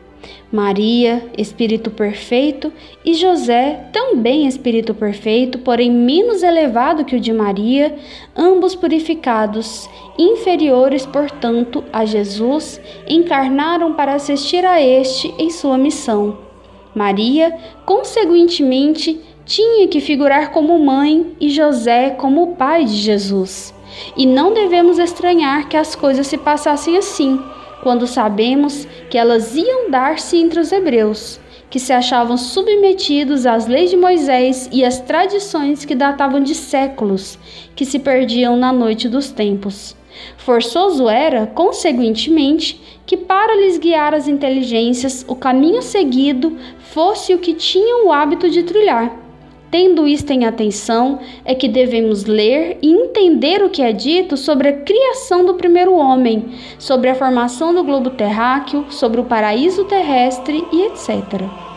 [0.51, 2.73] Maria, Espírito Perfeito,
[3.05, 7.95] e José, também Espírito Perfeito, porém menos elevado que o de Maria,
[8.35, 16.37] ambos purificados, inferiores, portanto, a Jesus, encarnaram para assistir a este em sua missão.
[16.93, 23.73] Maria, consequentemente, tinha que figurar como mãe e José como pai de Jesus.
[24.17, 27.39] E não devemos estranhar que as coisas se passassem assim
[27.81, 33.89] quando sabemos que elas iam dar-se entre os hebreus, que se achavam submetidos às leis
[33.89, 37.39] de Moisés e às tradições que datavam de séculos,
[37.75, 39.95] que se perdiam na noite dos tempos.
[40.37, 47.53] Forçoso era, consequentemente, que para lhes guiar as inteligências o caminho seguido fosse o que
[47.53, 49.30] tinham o hábito de trilhar
[49.71, 54.67] Tendo isto em atenção, é que devemos ler e entender o que é dito sobre
[54.67, 60.67] a criação do primeiro homem, sobre a formação do globo terráqueo, sobre o paraíso terrestre
[60.73, 61.70] e etc.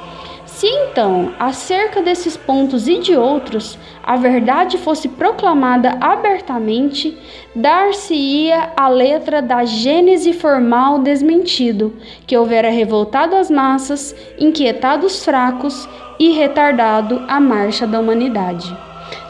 [0.55, 7.18] Se então, acerca desses pontos e de outros, a verdade fosse proclamada abertamente,
[7.57, 11.92] dar-se-ia a letra da gênese formal desmentido,
[12.24, 15.88] que houvera revoltado as massas, inquietado os fracos
[16.20, 18.74] e retardado a marcha da humanidade.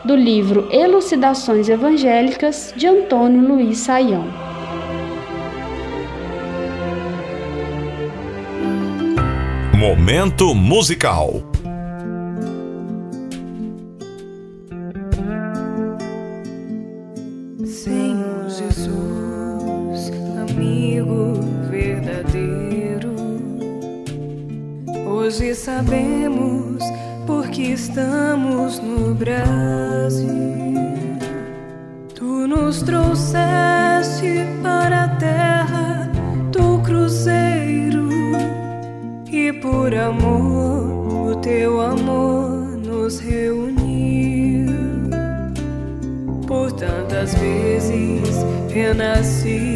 [0.05, 4.54] Do livro Elucidações Evangélicas, de Antônio Luiz Saião.
[9.87, 11.43] Momento musical.
[17.66, 20.11] Senhor Jesus,
[20.41, 21.35] amigo
[21.70, 23.14] verdadeiro,
[25.07, 26.82] hoje sabemos
[27.26, 30.24] porque estamos no Brasil.
[32.14, 33.74] Tu nos trouxeste
[40.05, 44.75] amor, o teu amor nos reuniu.
[46.47, 49.74] Por tantas vezes renasci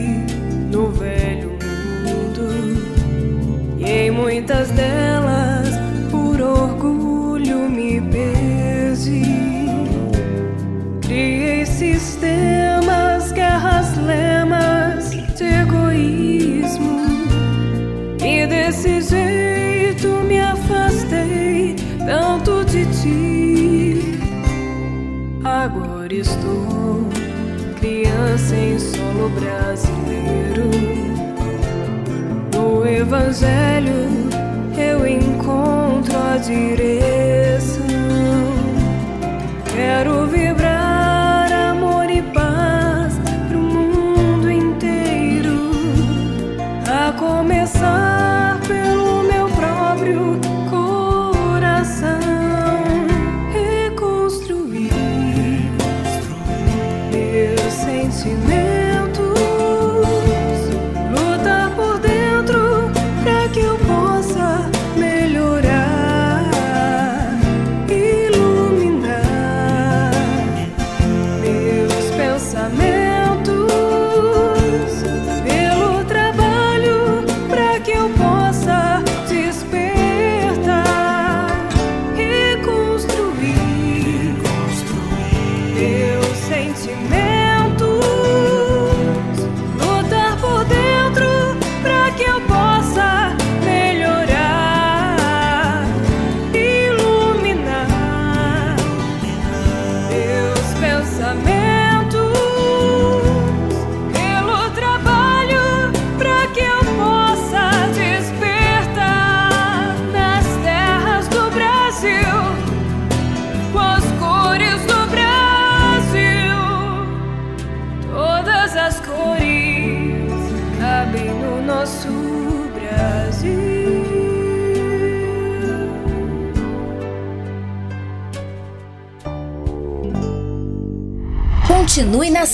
[33.38, 34.28] Evangelho
[34.76, 36.87] eu encontro a direção.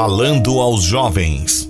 [0.00, 1.68] Falando aos jovens.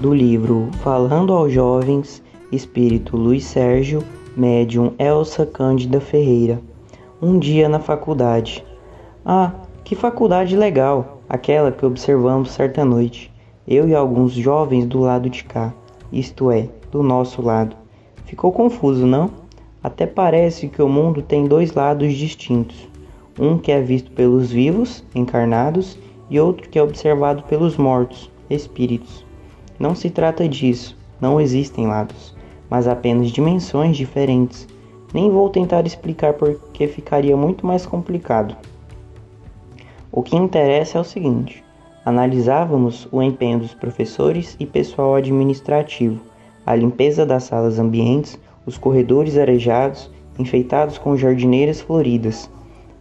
[0.00, 4.02] Do livro Falando aos Jovens, Espírito Luiz Sérgio,
[4.36, 6.60] médium Elsa Cândida Ferreira.
[7.22, 8.64] Um dia na faculdade.
[9.24, 9.52] Ah,
[9.84, 11.22] que faculdade legal!
[11.28, 13.32] Aquela que observamos certa noite.
[13.64, 15.72] Eu e alguns jovens do lado de cá,
[16.12, 17.76] isto é, do nosso lado.
[18.24, 19.30] Ficou confuso, não?
[19.80, 22.88] Até parece que o mundo tem dois lados distintos
[23.38, 25.98] um que é visto pelos vivos, encarnados,
[26.30, 29.24] e outro que é observado pelos mortos, espíritos.
[29.78, 32.34] Não se trata disso, não existem lados,
[32.68, 34.66] mas apenas dimensões diferentes.
[35.14, 38.56] Nem vou tentar explicar porque ficaria muito mais complicado.
[40.12, 41.64] O que interessa é o seguinte:
[42.04, 46.20] analisávamos o empenho dos professores e pessoal administrativo,
[46.66, 52.50] a limpeza das salas ambientes, os corredores arejados, enfeitados com jardineiras floridas,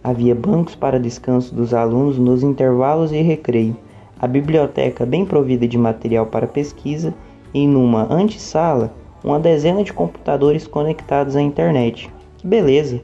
[0.04, 3.76] Havia bancos para descanso dos alunos nos intervalos e recreio,
[4.20, 7.14] a biblioteca bem provida de material para pesquisa
[7.54, 8.93] e numa antessala
[9.24, 12.10] uma dezena de computadores conectados à internet.
[12.38, 13.02] Que beleza!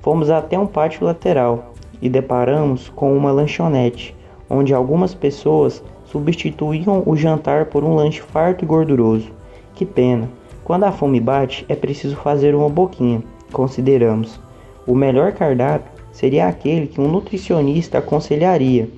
[0.00, 4.16] Fomos até um pátio lateral e deparamos com uma lanchonete,
[4.48, 9.30] onde algumas pessoas substituíam o jantar por um lanche farto e gorduroso.
[9.74, 10.28] Que pena!
[10.64, 13.22] Quando a fome bate, é preciso fazer uma boquinha,
[13.52, 14.40] consideramos.
[14.86, 18.88] O melhor cardápio seria aquele que um nutricionista aconselharia,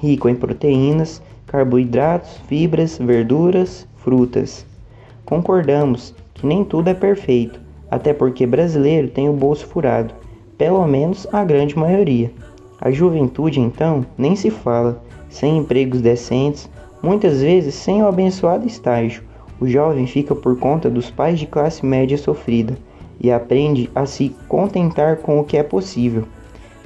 [0.00, 4.64] rico em proteínas, carboidratos, fibras, verduras, frutas.
[5.26, 7.60] Concordamos que nem tudo é perfeito,
[7.90, 10.14] até porque brasileiro tem o bolso furado,
[10.56, 12.32] pelo menos a grande maioria.
[12.80, 16.66] A juventude, então, nem se fala, sem empregos decentes,
[17.02, 19.22] muitas vezes sem o abençoado estágio.
[19.60, 22.74] O jovem fica por conta dos pais de classe média sofrida
[23.20, 26.24] e aprende a se contentar com o que é possível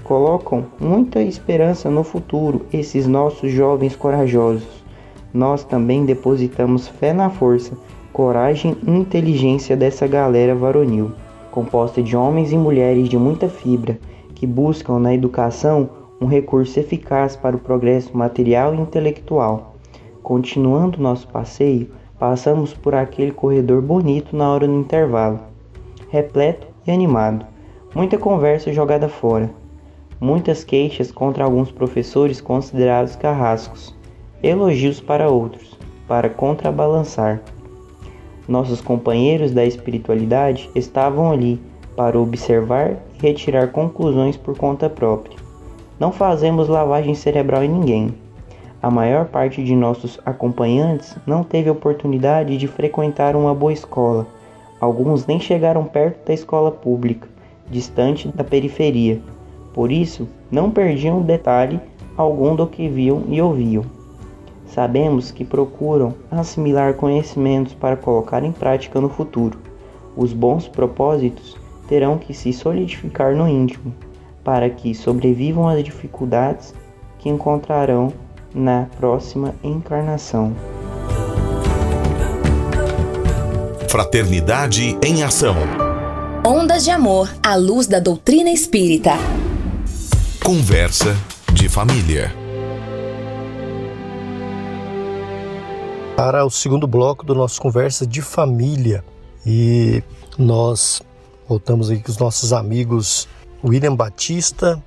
[0.04, 4.84] colocam muita esperança no futuro esses nossos jovens corajosos.
[5.32, 7.72] Nós também depositamos fé na força,
[8.12, 11.12] coragem e inteligência dessa galera varonil,
[11.50, 13.98] composta de homens e mulheres de muita fibra,
[14.34, 15.88] que buscam na educação
[16.20, 19.74] um recurso eficaz para o progresso material e intelectual.
[20.22, 25.40] Continuando nosso passeio, passamos por aquele corredor bonito na hora do intervalo,
[26.10, 27.46] repleto e animado.
[27.94, 29.63] Muita conversa jogada fora
[30.24, 33.94] muitas queixas contra alguns professores considerados carrascos,
[34.42, 37.42] elogios para outros, para contrabalançar.
[38.48, 41.60] Nossos companheiros da espiritualidade estavam ali
[41.94, 45.36] para observar e retirar conclusões por conta própria.
[46.00, 48.14] Não fazemos lavagem cerebral em ninguém.
[48.82, 54.26] A maior parte de nossos acompanhantes não teve oportunidade de frequentar uma boa escola.
[54.80, 57.28] Alguns nem chegaram perto da escola pública,
[57.70, 59.20] distante da periferia
[59.74, 61.80] por isso, não perdiam detalhe
[62.16, 63.84] algum do que viam e ouviam.
[64.66, 69.58] Sabemos que procuram assimilar conhecimentos para colocar em prática no futuro.
[70.16, 71.56] Os bons propósitos
[71.88, 73.92] terão que se solidificar no íntimo,
[74.44, 76.72] para que sobrevivam às dificuldades
[77.18, 78.12] que encontrarão
[78.54, 80.54] na próxima encarnação.
[83.88, 85.56] Fraternidade em Ação.
[86.46, 89.12] Ondas de Amor à luz da doutrina espírita.
[90.44, 91.16] Conversa
[91.54, 92.30] de família.
[96.14, 99.02] Para o segundo bloco do nosso Conversa de Família.
[99.46, 100.02] E
[100.36, 101.00] nós
[101.48, 103.26] voltamos aqui com os nossos amigos
[103.64, 104.82] William Batista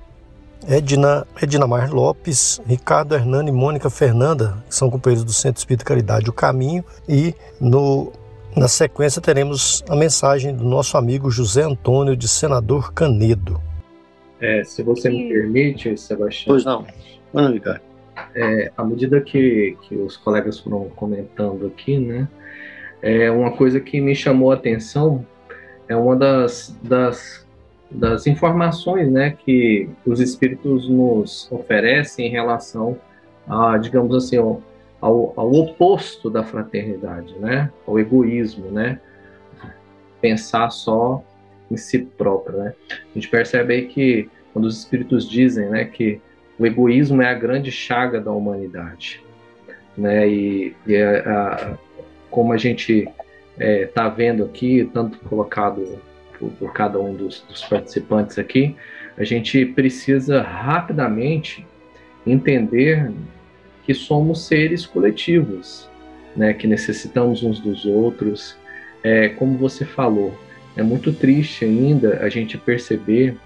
[0.64, 6.30] Edna, Ednamar Lopes, Ricardo Hernani e Mônica Fernanda, que são companheiros do Centro Espírita Caridade
[6.30, 8.12] O Caminho, e no,
[8.54, 13.60] na sequência teremos a mensagem do nosso amigo José Antônio de Senador Canedo.
[14.40, 16.54] É, se você me permite, Sebastião.
[16.54, 16.86] Pois não.
[17.32, 17.82] Não, Ricardo.
[18.34, 22.28] É, à medida que, que os colegas foram comentando aqui, né,
[23.00, 25.24] é uma coisa que me chamou a atenção
[25.88, 27.46] é uma das, das,
[27.90, 32.98] das informações né, que os espíritos nos oferecem em relação
[33.48, 34.60] a, digamos assim, ao,
[35.00, 39.00] ao, ao oposto da fraternidade, né, ao egoísmo, né,
[40.20, 41.24] pensar só
[41.70, 42.74] em si próprio, né.
[42.90, 46.20] A gente percebe aí que quando os espíritos dizem, né, que
[46.58, 49.22] o egoísmo é a grande chaga da humanidade,
[49.96, 51.78] né, e, e a, a,
[52.30, 53.14] como a gente está
[53.58, 55.98] é, tá vendo aqui, tanto colocado
[56.38, 58.76] por, por cada um dos, dos, participantes aqui,
[59.16, 61.66] a gente precisa rapidamente
[62.26, 63.10] entender
[63.84, 65.88] que somos seres coletivos,
[66.36, 68.56] né, que necessitamos uns dos outros.
[69.02, 70.36] É, como você falou,
[70.78, 73.36] é muito triste ainda a gente perceber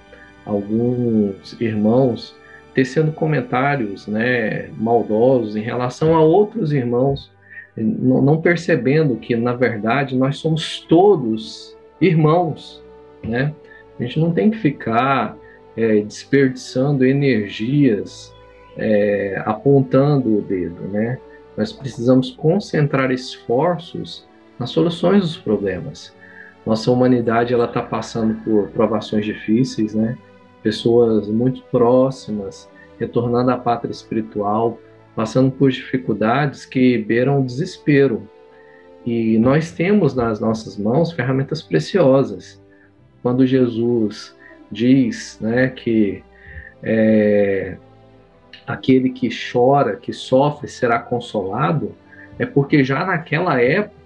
[0.44, 2.36] alguns irmãos
[2.74, 7.32] tecendo comentários né, maldosos em relação a outros irmãos
[7.74, 12.82] não percebendo que, na verdade, nós somos todos irmãos,
[13.24, 13.54] né?
[13.98, 15.36] A gente não tem que ficar
[15.74, 18.30] é, desperdiçando energias
[18.76, 21.18] é, apontando o dedo, né?
[21.56, 24.26] Nós precisamos concentrar esforços
[24.58, 26.14] nas soluções dos problemas.
[26.64, 30.16] Nossa humanidade ela está passando por provações difíceis, né?
[30.62, 34.78] Pessoas muito próximas retornando à pátria espiritual,
[35.16, 38.28] passando por dificuldades que beiram o desespero.
[39.04, 42.62] E nós temos nas nossas mãos ferramentas preciosas.
[43.22, 44.36] Quando Jesus
[44.70, 46.22] diz né, que
[46.82, 47.76] é,
[48.66, 51.92] aquele que chora, que sofre, será consolado,
[52.38, 54.01] é porque já naquela época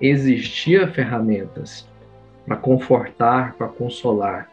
[0.00, 1.88] existia ferramentas
[2.46, 4.50] para confortar, para consolar.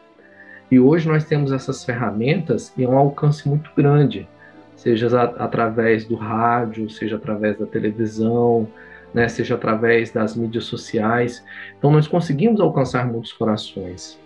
[0.69, 4.27] E hoje nós temos essas ferramentas em um alcance muito grande
[4.75, 8.67] seja através do rádio, seja através da televisão,
[9.13, 11.43] né, seja através das mídias sociais.
[11.77, 14.19] Então nós conseguimos alcançar muitos corações,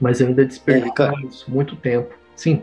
[0.00, 2.14] mas ainda desperdiçamos é, muito tempo.
[2.34, 2.62] Sim.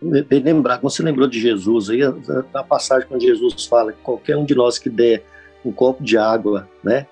[0.00, 4.46] Bem lembrar, você lembrou de Jesus aí, a passagem quando Jesus fala que qualquer um
[4.46, 5.22] de nós que der
[5.64, 7.06] um copo de água, né,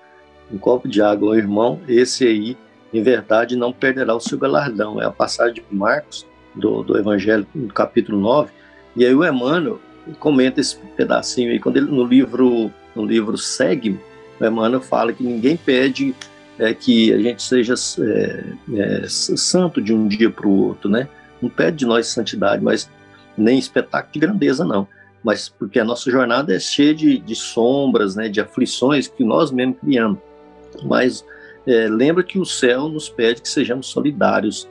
[0.51, 2.57] um copo de água irmão, esse aí,
[2.93, 4.99] em verdade, não perderá o seu galardão.
[5.01, 6.25] É a passagem de Marcos,
[6.55, 8.51] do, do Evangelho, no capítulo 9,
[8.95, 9.79] e aí o Emmanuel
[10.19, 13.99] comenta esse pedacinho aí, quando ele no livro, no livro Segue,
[14.39, 16.15] o Emmanuel fala que ninguém pede
[16.57, 18.43] é, que a gente seja é,
[18.75, 21.07] é, santo de um dia para o outro, né?
[21.41, 22.89] Não pede de nós santidade, mas
[23.37, 24.87] nem espetáculo de grandeza, não.
[25.23, 29.51] Mas porque a nossa jornada é cheia de, de sombras, né, de aflições que nós
[29.51, 30.19] mesmos criamos.
[30.83, 31.25] Mas
[31.67, 34.67] é, lembra que o céu nos pede que sejamos solidários,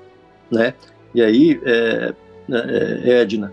[0.50, 0.74] né?
[1.14, 2.14] E aí, é,
[2.50, 3.52] é, Edna,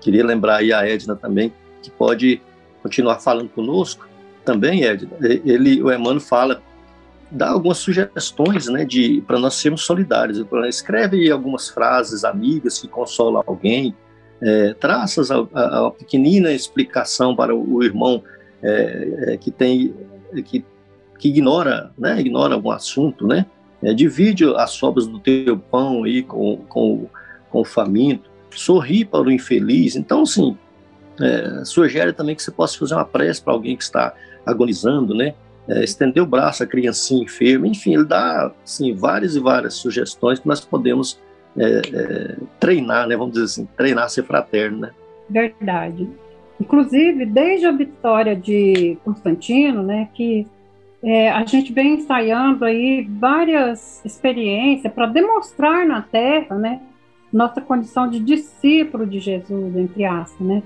[0.00, 2.40] queria lembrar aí a Edna também, que pode
[2.82, 4.06] continuar falando conosco
[4.44, 5.10] também, Edna.
[5.20, 6.62] Ele, o Emmanuel fala,
[7.30, 10.38] dá algumas sugestões, né, de para nós sermos solidários.
[10.38, 13.94] Ele escreve algumas frases amigas que consolam alguém,
[14.44, 18.22] é, traças a, a, a, pequenina explicação para o, o irmão
[18.62, 19.94] é, é, que tem
[20.44, 20.64] que,
[21.18, 23.46] que ignora, né, ignora algum assunto, né,
[23.82, 27.06] é, divide as sobras do teu pão aí com, com,
[27.50, 28.30] com o faminto.
[28.50, 29.96] Sorri para o infeliz.
[29.96, 30.56] Então, assim,
[31.20, 34.14] é, sugere também que você possa fazer uma prece para alguém que está
[34.46, 35.34] agonizando, né?
[35.66, 37.66] É, estender o braço à criancinha enferma.
[37.66, 41.18] Enfim, ele dá assim, várias e várias sugestões que nós podemos
[41.58, 43.16] é, é, treinar, né?
[43.16, 44.90] Vamos dizer assim, treinar a ser fraterno, né?
[45.28, 46.08] Verdade.
[46.60, 50.46] Inclusive, desde a vitória de Constantino, né, que
[51.02, 56.80] é, a gente vem ensaiando aí várias experiências para demonstrar na Terra, né,
[57.32, 60.62] nossa condição de discípulo de Jesus, entre aspas, né.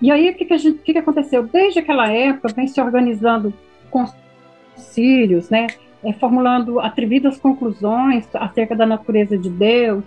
[0.00, 1.42] E aí, o que, que, a gente, que, que aconteceu?
[1.42, 3.52] Desde aquela época, vem se organizando
[3.90, 5.66] concílios, né,
[6.04, 10.04] é, formulando atrevidas conclusões acerca da natureza de Deus,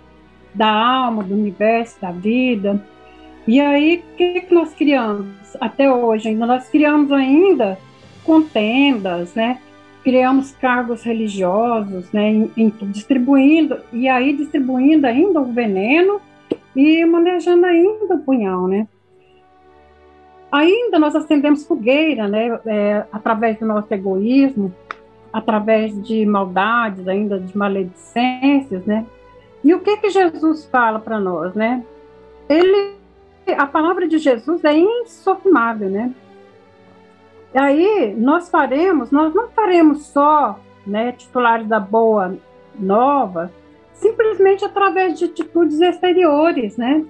[0.54, 2.84] da alma, do universo, da vida.
[3.46, 5.26] E aí, o que, que nós criamos
[5.60, 6.34] até hoje?
[6.34, 7.78] Nós criamos ainda
[8.24, 9.58] contendas, né?
[10.04, 12.28] Criamos cargos religiosos, né?
[12.28, 16.20] Em, em, distribuindo e aí distribuindo ainda o veneno
[16.74, 18.86] e manejando ainda o punhal, né?
[20.50, 22.60] Ainda nós acendemos fogueira, né?
[22.66, 24.72] É, através do nosso egoísmo,
[25.32, 29.06] através de maldades, ainda de maledicências, né?
[29.64, 31.84] E o que que Jesus fala para nós, né?
[32.48, 32.94] Ele,
[33.56, 36.12] a palavra de Jesus é insofismável, né?
[37.54, 42.36] E aí nós faremos, nós não faremos só, né, titulares da boa
[42.78, 43.52] nova,
[43.92, 47.04] simplesmente através de atitudes exteriores, né?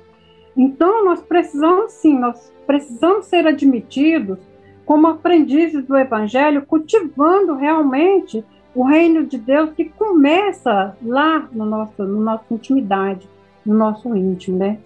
[0.56, 4.38] Então nós precisamos sim, nós precisamos ser admitidos
[4.84, 12.02] como aprendizes do Evangelho, cultivando realmente o reino de Deus que começa lá no nosso,
[12.02, 13.28] no nossa intimidade,
[13.64, 14.78] no nosso íntimo, né?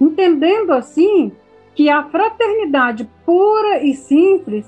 [0.00, 1.32] Entendendo assim
[1.74, 4.66] que a fraternidade pura e simples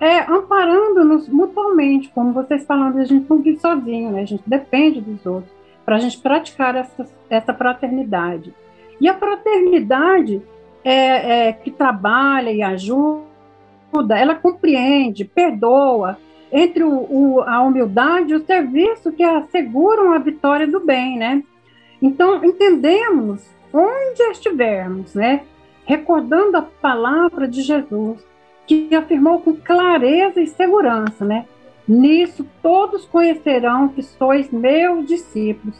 [0.00, 4.22] é amparando-nos mutuamente, como vocês falando, a gente não vive sozinho, né?
[4.22, 5.52] A gente depende dos outros
[5.84, 8.52] para a gente praticar essa, essa fraternidade.
[9.00, 10.42] E a fraternidade
[10.84, 13.25] é, é, que trabalha e ajuda,
[14.16, 16.18] ela compreende, perdoa,
[16.52, 21.42] entre o, o, a humildade e o serviço que asseguram a vitória do bem, né?
[22.00, 25.42] Então, entendemos onde estivermos, né?
[25.84, 28.24] Recordando a palavra de Jesus,
[28.66, 31.46] que afirmou com clareza e segurança, né?
[31.86, 35.76] Nisso todos conhecerão que sois meus discípulos,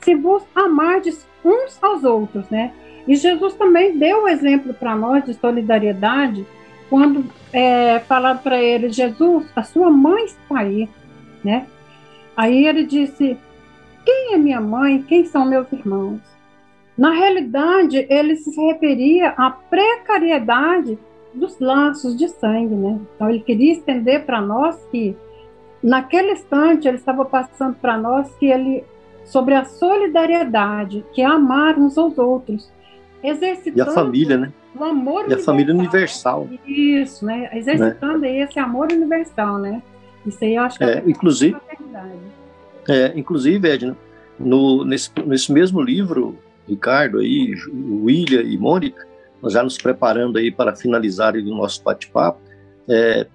[0.00, 2.72] se vos amardes uns aos outros, né?
[3.06, 6.46] E Jesus também deu o exemplo para nós de solidariedade
[6.92, 7.24] quando
[7.54, 10.86] é, falaram para ele, Jesus, a sua mãe está aí,
[11.42, 11.66] né?
[12.36, 13.38] Aí ele disse,
[14.04, 15.02] quem é minha mãe?
[15.02, 16.20] Quem são meus irmãos?
[16.94, 20.98] Na realidade, ele se referia à precariedade
[21.32, 23.00] dos laços de sangue, né?
[23.16, 25.16] Então ele queria estender para nós que
[25.82, 28.84] naquele instante ele estava passando para nós que ele
[29.24, 32.70] sobre a solidariedade, que é amar uns aos outros,
[33.22, 34.52] exercitando e a família, né?
[34.74, 35.42] O amor e universal.
[35.42, 36.48] a família universal.
[36.66, 37.50] Isso, né?
[37.52, 38.40] Exercitando né?
[38.40, 39.82] esse amor universal, né?
[40.26, 41.56] Isso aí eu acho que é, é inclusive,
[42.88, 43.96] é, inclusive, Edna,
[44.38, 49.06] no, nesse, nesse mesmo livro, Ricardo aí, William e Mônica,
[49.40, 52.40] nós já nos preparando aí para finalizar o nosso bate-papo,
[52.88, 53.26] é,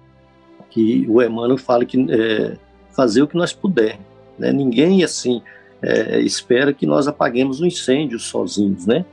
[0.70, 2.56] que o Emmanuel fala que é,
[2.94, 4.04] fazer o que nós pudermos,
[4.38, 4.52] né?
[4.52, 5.42] Ninguém assim
[5.82, 9.04] é, espera que nós apaguemos o um incêndio sozinhos, né?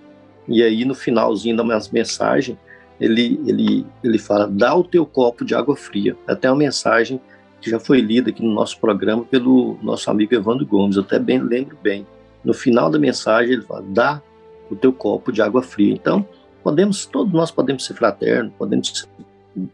[0.48, 2.58] E aí, no finalzinho da mensagem,
[3.00, 6.16] ele, ele, ele fala: dá o teu copo de água fria.
[6.28, 7.20] Até uma mensagem
[7.62, 11.18] que já foi lida aqui no nosso programa pelo nosso amigo Evandro Gomes, eu até
[11.18, 12.06] bem lembro bem.
[12.44, 14.22] No final da mensagem, ele fala: dá
[14.70, 15.94] o teu copo de água fria.
[15.94, 16.28] Então,
[16.64, 19.08] podemos, todos nós podemos ser fraternos, podemos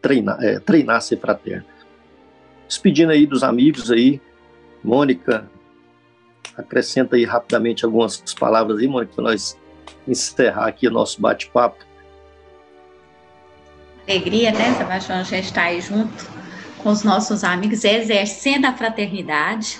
[0.00, 1.64] treinar, é, treinar ser fraterno.
[2.66, 4.20] Despedindo aí dos amigos aí,
[4.82, 5.46] Mônica,
[6.56, 9.58] acrescenta aí rapidamente algumas palavras aí, Mônica, para nós
[10.06, 11.84] encerrar aqui o nosso bate-papo.
[14.08, 16.26] Alegria, né, Sebastião, gente estar aí junto
[16.78, 19.78] com os nossos amigos, exercendo a fraternidade,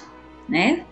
[0.49, 0.85] né?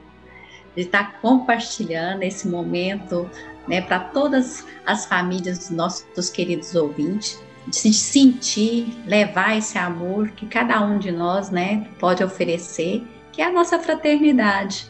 [0.74, 3.30] De estar compartilhando esse momento,
[3.68, 10.30] né, para todas as famílias dos nossos queridos ouvintes, de se sentir, levar esse amor
[10.30, 14.86] que cada um de nós, né, pode oferecer, que é a nossa fraternidade,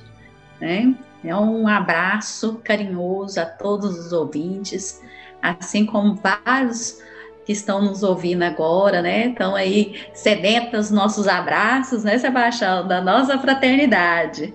[0.58, 0.94] né?
[1.24, 5.02] É um abraço carinhoso a todos os ouvintes,
[5.42, 7.00] assim como vários
[7.44, 9.28] que estão nos ouvindo agora, né?
[9.28, 12.86] Estão aí sedentos nossos abraços, né, Sebastião?
[12.86, 14.54] Da nossa fraternidade.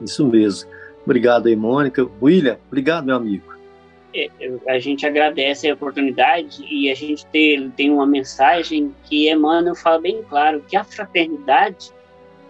[0.00, 0.70] Isso mesmo.
[1.04, 2.08] Obrigado aí, Mônica.
[2.20, 3.54] William, obrigado, meu amigo.
[4.14, 4.30] É,
[4.68, 10.00] a gente agradece a oportunidade e a gente tem, tem uma mensagem que Emmanuel fala
[10.00, 11.90] bem claro, que a fraternidade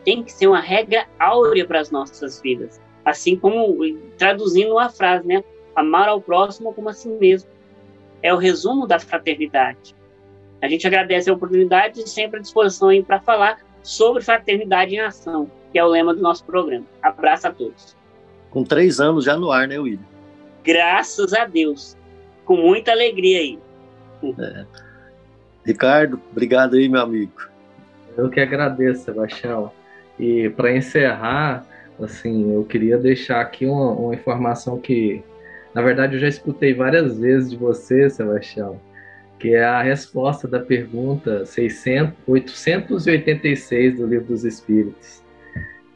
[0.04, 2.83] tem que ser uma regra áurea para as nossas vidas.
[3.04, 3.76] Assim como,
[4.16, 5.44] traduzindo uma frase, né?
[5.74, 7.48] Amar ao próximo como a si mesmo.
[8.22, 9.94] É o resumo da fraternidade.
[10.62, 15.50] A gente agradece a oportunidade e sempre à disposição para falar sobre fraternidade em ação,
[15.70, 16.86] que é o lema do nosso programa.
[17.02, 17.94] Abraço a todos.
[18.50, 20.00] Com três anos já no ar, né, William?
[20.64, 21.96] Graças a Deus.
[22.46, 23.58] Com muita alegria aí.
[24.38, 24.64] É.
[25.66, 27.32] Ricardo, obrigado aí, meu amigo.
[28.16, 29.70] Eu que agradeço, Sebastião.
[30.18, 31.66] E para encerrar,
[32.00, 35.22] assim, eu queria deixar aqui uma, uma, informação que,
[35.74, 38.80] na verdade, eu já escutei várias vezes de você, Sebastião,
[39.38, 45.22] que é a resposta da pergunta 600, 886 do Livro dos Espíritos,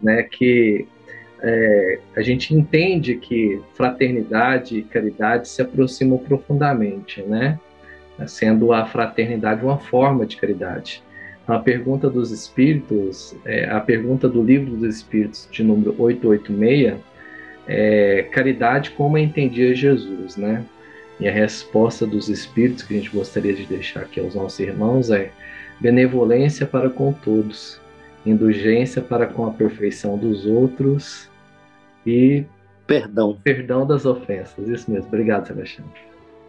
[0.03, 0.22] né?
[0.22, 0.86] Que
[1.40, 7.59] é, a gente entende que fraternidade e caridade se aproximam profundamente, né?
[8.26, 11.03] Sendo a fraternidade uma forma de caridade
[11.49, 16.99] a pergunta dos espíritos, é, a pergunta do livro dos espíritos de número 886,
[17.66, 20.64] é caridade como entendia Jesus, né?
[21.18, 25.11] E a resposta dos espíritos que a gente gostaria de deixar aqui aos nossos irmãos
[25.11, 25.30] é
[25.80, 27.80] benevolência para com todos,
[28.24, 31.30] indulgência para com a perfeição dos outros
[32.07, 32.44] e
[32.86, 33.38] perdão.
[33.42, 35.09] Perdão das ofensas, isso mesmo.
[35.09, 35.86] Obrigado, Sebastião.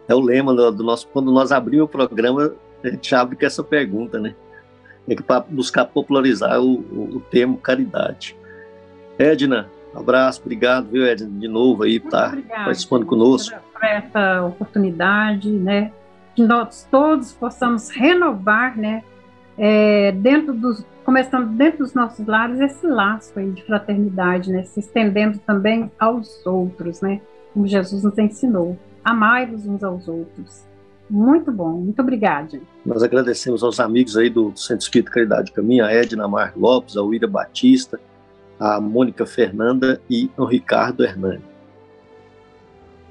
[0.08, 1.08] É o lema do, do nosso.
[1.08, 4.34] Quando nós abrimos o programa, a gente abre com essa pergunta, né?
[5.10, 8.36] É para buscar popularizar o, o, o, termo caridade.
[9.18, 13.58] Edna, abraço, obrigado, viu, Edna, de novo aí, tá participando conosco.
[13.72, 15.90] Por essa oportunidade, né?
[16.36, 19.02] Que nós todos possamos renovar, né?
[19.58, 24.62] É, dentro dos, começando dentro dos nossos lares, esse laço aí de fraternidade, né?
[24.62, 27.20] Se estendendo também aos outros, né?
[27.52, 28.78] Como Jesus nos ensinou.
[29.04, 30.69] Amai-vos uns aos outros.
[31.10, 32.60] Muito bom, muito obrigada.
[32.86, 37.02] Nós agradecemos aos amigos aí do Centro Espírita Caridade Caminho, a Edna Mar Lopes, a
[37.02, 37.98] Uira Batista,
[38.60, 41.42] a Mônica Fernanda e o Ricardo Hernani.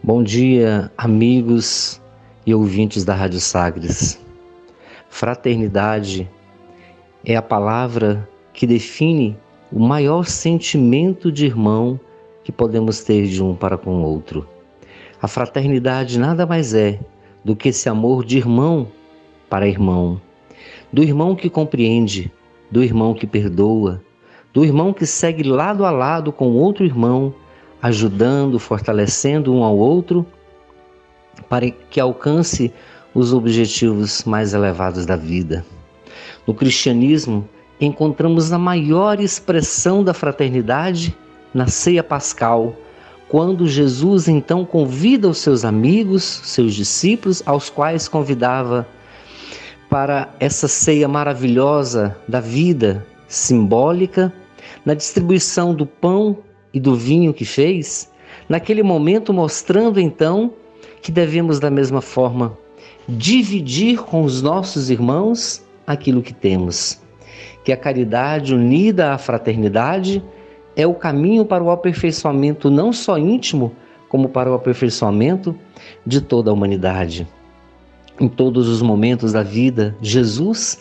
[0.02, 2.02] Bom dia, amigos
[2.46, 4.18] e ouvintes da Rádio Sagres.
[5.10, 6.30] Fraternidade
[7.26, 9.38] é a palavra que define
[9.74, 12.00] o maior sentimento de irmão
[12.46, 14.48] que podemos ter de um para com o outro.
[15.22, 16.98] A fraternidade nada mais é
[17.50, 18.88] do que esse amor de irmão
[19.50, 20.22] para irmão,
[20.94, 22.32] do irmão que compreende,
[22.70, 24.04] do irmão que perdoa,
[24.54, 27.34] do irmão que segue lado a lado com outro irmão,
[27.82, 30.24] ajudando, fortalecendo um ao outro,
[31.50, 32.72] para que alcance
[33.16, 35.66] os objetivos mais elevados da vida.
[36.46, 37.50] No cristianismo,
[37.82, 41.18] encontramos a maior expressão da fraternidade
[41.52, 42.76] na ceia pascal
[43.30, 48.88] quando Jesus então convida os seus amigos, seus discípulos, aos quais convidava
[49.88, 54.34] para essa ceia maravilhosa da vida simbólica,
[54.84, 56.40] na distribuição do pão
[56.74, 58.12] e do vinho que fez,
[58.48, 60.52] naquele momento mostrando então
[61.02, 62.58] que devemos da mesma forma
[63.08, 67.00] dividir com os nossos irmãos aquilo que temos.
[67.64, 70.24] Que a caridade unida à fraternidade
[70.80, 73.74] é o caminho para o aperfeiçoamento não só íntimo,
[74.08, 75.54] como para o aperfeiçoamento
[76.06, 77.28] de toda a humanidade.
[78.18, 80.80] Em todos os momentos da vida, Jesus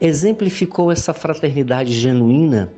[0.00, 2.72] exemplificou essa fraternidade genuína,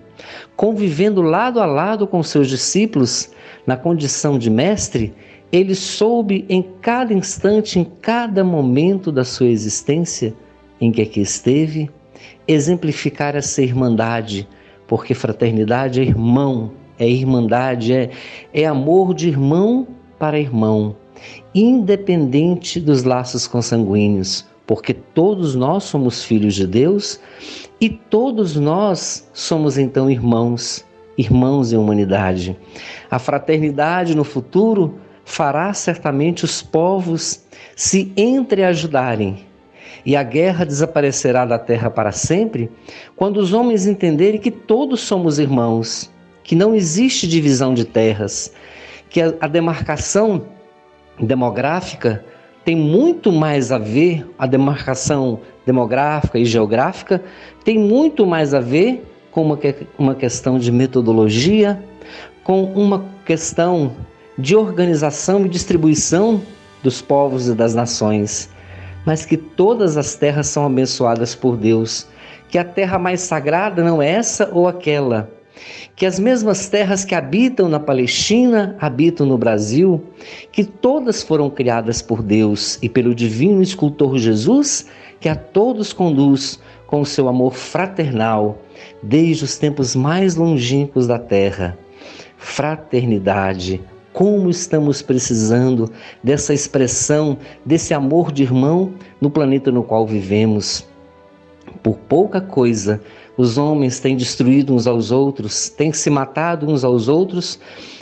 [0.57, 3.31] convivendo lado a lado com seus discípulos
[3.67, 5.13] na condição de mestre,
[5.53, 10.33] ele soube em cada instante, em cada momento da sua existência
[10.81, 11.91] em que aqui esteve,
[12.49, 14.49] exemplificar essa irmandade
[14.93, 18.11] porque fraternidade é irmão, é irmandade, é,
[18.53, 19.89] é amor de irmão
[20.19, 20.95] para irmão,
[21.55, 27.19] independente dos laços consanguíneos, porque todos nós somos filhos de Deus
[27.81, 30.85] e todos nós somos então irmãos,
[31.17, 32.55] irmãos em humanidade.
[33.11, 39.39] A fraternidade no futuro fará certamente os povos se entreajudarem
[40.05, 42.71] e a guerra desaparecerá da terra para sempre,
[43.17, 46.11] quando os homens entenderem que todos somos irmãos,
[46.43, 48.53] que não existe divisão de terras,
[49.09, 50.43] que a, demarcação
[51.21, 52.25] demográfica
[52.65, 57.23] tem muito mais a ver, a demarcação demográfica e geográfica
[57.65, 59.59] tem muito mais a ver com uma,
[59.99, 61.83] uma questão de metodologia,
[62.43, 63.93] com uma questão
[64.37, 66.43] de organização e distribuição
[66.83, 68.51] dos povos e das nações
[69.05, 72.07] mas que todas as terras são abençoadas por Deus,
[72.49, 75.31] que a terra mais sagrada não é essa ou aquela,
[75.95, 80.03] que as mesmas terras que habitam na Palestina habitam no Brasil,
[80.51, 84.87] que todas foram criadas por Deus e pelo divino escultor Jesus,
[85.21, 88.59] que a todos conduz com o seu amor fraternal
[89.03, 91.79] desde os tempos mais longínquos da terra.
[92.37, 93.81] Fraternidade,
[94.13, 95.91] como estamos precisando
[96.23, 100.87] dessa expressão, desse amor de irmão no planeta no qual vivemos.
[101.83, 103.01] Por pouca coisa,
[103.37, 107.59] os homens têm destruído uns aos outros, têm se matado uns aos outros,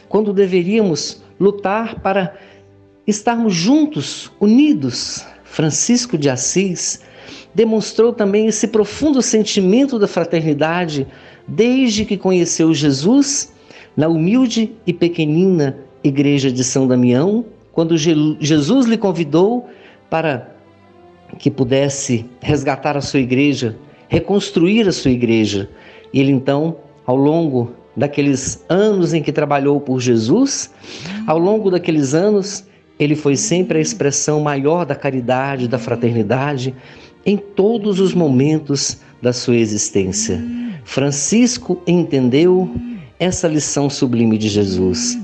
[0.09, 2.35] quando deveríamos lutar para
[3.07, 5.25] estarmos juntos, unidos.
[5.45, 7.01] Francisco de Assis
[7.55, 11.07] demonstrou também esse profundo sentimento da fraternidade
[11.47, 13.53] desde que conheceu Jesus
[13.97, 19.69] na humilde e pequenina igreja de São Damião, quando Jesus lhe convidou
[20.09, 20.51] para
[21.39, 23.77] que pudesse resgatar a sua igreja,
[24.09, 25.71] reconstruir a sua igreja.
[26.13, 26.77] Ele então,
[27.07, 30.71] ao longo daqueles anos em que trabalhou por Jesus,
[31.27, 32.65] ao longo daqueles anos,
[32.99, 36.75] ele foi sempre a expressão maior da caridade, da fraternidade,
[37.25, 40.43] em todos os momentos da sua existência.
[40.85, 42.71] Francisco entendeu
[43.19, 45.19] essa lição sublime de Jesus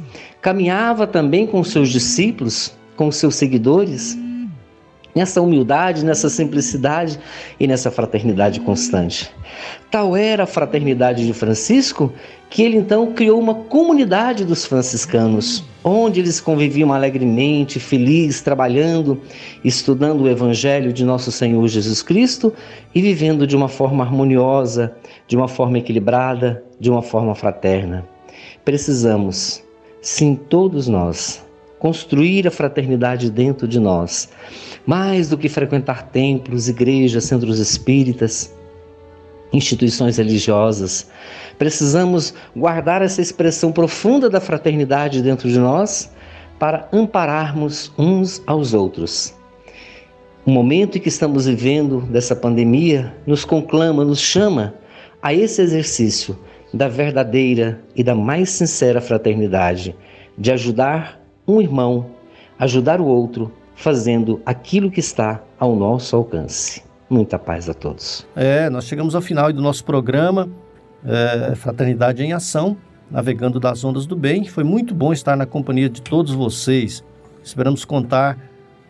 [0.46, 4.16] caminhava também com seus discípulos, com seus seguidores,
[5.12, 7.18] nessa humildade, nessa simplicidade
[7.58, 9.28] e nessa fraternidade constante.
[9.90, 12.12] Tal era a fraternidade de Francisco
[12.48, 19.20] que ele então criou uma comunidade dos franciscanos, onde eles conviviam alegremente, felizes, trabalhando,
[19.64, 22.54] estudando o Evangelho de nosso Senhor Jesus Cristo
[22.94, 24.94] e vivendo de uma forma harmoniosa,
[25.26, 28.06] de uma forma equilibrada, de uma forma fraterna.
[28.64, 29.65] Precisamos,
[30.06, 31.44] sim, todos nós,
[31.80, 34.28] construir a fraternidade dentro de nós,
[34.86, 38.54] mais do que frequentar templos, igrejas, centros espíritas,
[39.52, 41.10] instituições religiosas.
[41.58, 46.08] Precisamos guardar essa expressão profunda da fraternidade dentro de nós
[46.56, 49.34] para ampararmos uns aos outros.
[50.46, 54.72] O momento em que estamos vivendo dessa pandemia nos conclama, nos chama
[55.20, 56.38] a esse exercício
[56.76, 59.96] da verdadeira e da mais sincera fraternidade,
[60.36, 62.06] de ajudar um irmão,
[62.58, 66.82] ajudar o outro, fazendo aquilo que está ao nosso alcance.
[67.08, 68.26] Muita paz a todos.
[68.34, 70.48] É, nós chegamos ao final do nosso programa,
[71.04, 72.76] é, Fraternidade em Ação,
[73.10, 74.44] navegando das ondas do bem.
[74.44, 77.04] Foi muito bom estar na companhia de todos vocês.
[77.42, 78.36] Esperamos contar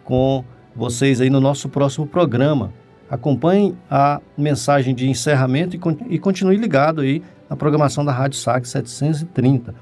[0.02, 0.42] com
[0.74, 2.72] vocês aí no nosso próximo programa.
[3.10, 8.66] Acompanhe a mensagem de encerramento e, e continue ligado aí na programação da Rádio SAC
[8.66, 9.74] 730.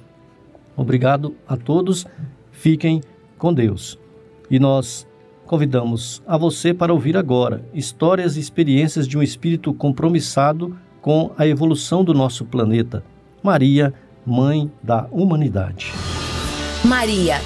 [0.76, 2.06] Obrigado a todos.
[2.50, 3.00] Fiquem
[3.38, 3.98] com Deus.
[4.50, 5.06] E nós
[5.46, 11.46] convidamos a você para ouvir agora histórias e experiências de um espírito compromissado com a
[11.46, 13.04] evolução do nosso planeta.
[13.42, 13.92] Maria,
[14.24, 15.92] Mãe da Humanidade.
[16.82, 17.40] Maria,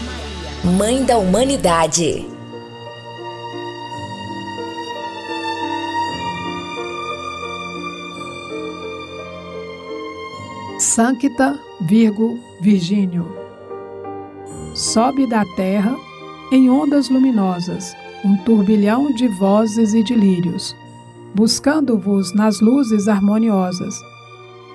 [0.64, 2.38] Mãe da Humanidade.
[10.99, 13.24] Sancta Virgo Virgínio.
[14.74, 15.96] Sobe da terra
[16.51, 17.94] em ondas luminosas,
[18.24, 20.74] um turbilhão de vozes e de lírios,
[21.32, 23.94] buscando-vos nas luzes harmoniosas,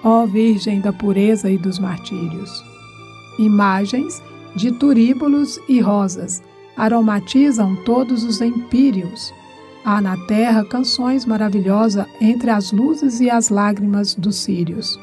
[0.01, 2.63] ó Virgem da pureza e dos martírios.
[3.37, 4.23] Imagens
[4.55, 6.41] de turíbulos e rosas
[6.77, 9.33] aromatizam todos os empíreos.
[9.83, 14.97] Há na terra canções maravilhosas entre as luzes e as lágrimas dos sírios.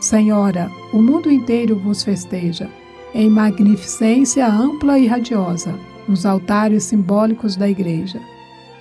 [0.00, 2.68] Senhora, o mundo inteiro vos festeja,
[3.14, 5.74] em magnificência ampla e radiosa
[6.06, 8.20] nos altares simbólicos da Igreja.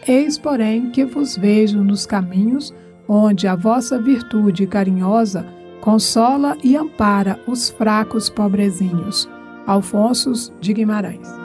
[0.08, 2.74] Eis, porém, que vos vejo nos caminhos
[3.08, 5.46] onde a vossa virtude carinhosa
[5.82, 9.30] consola e ampara os fracos pobrezinhos.
[9.68, 11.45] Alfonso de Guimarães.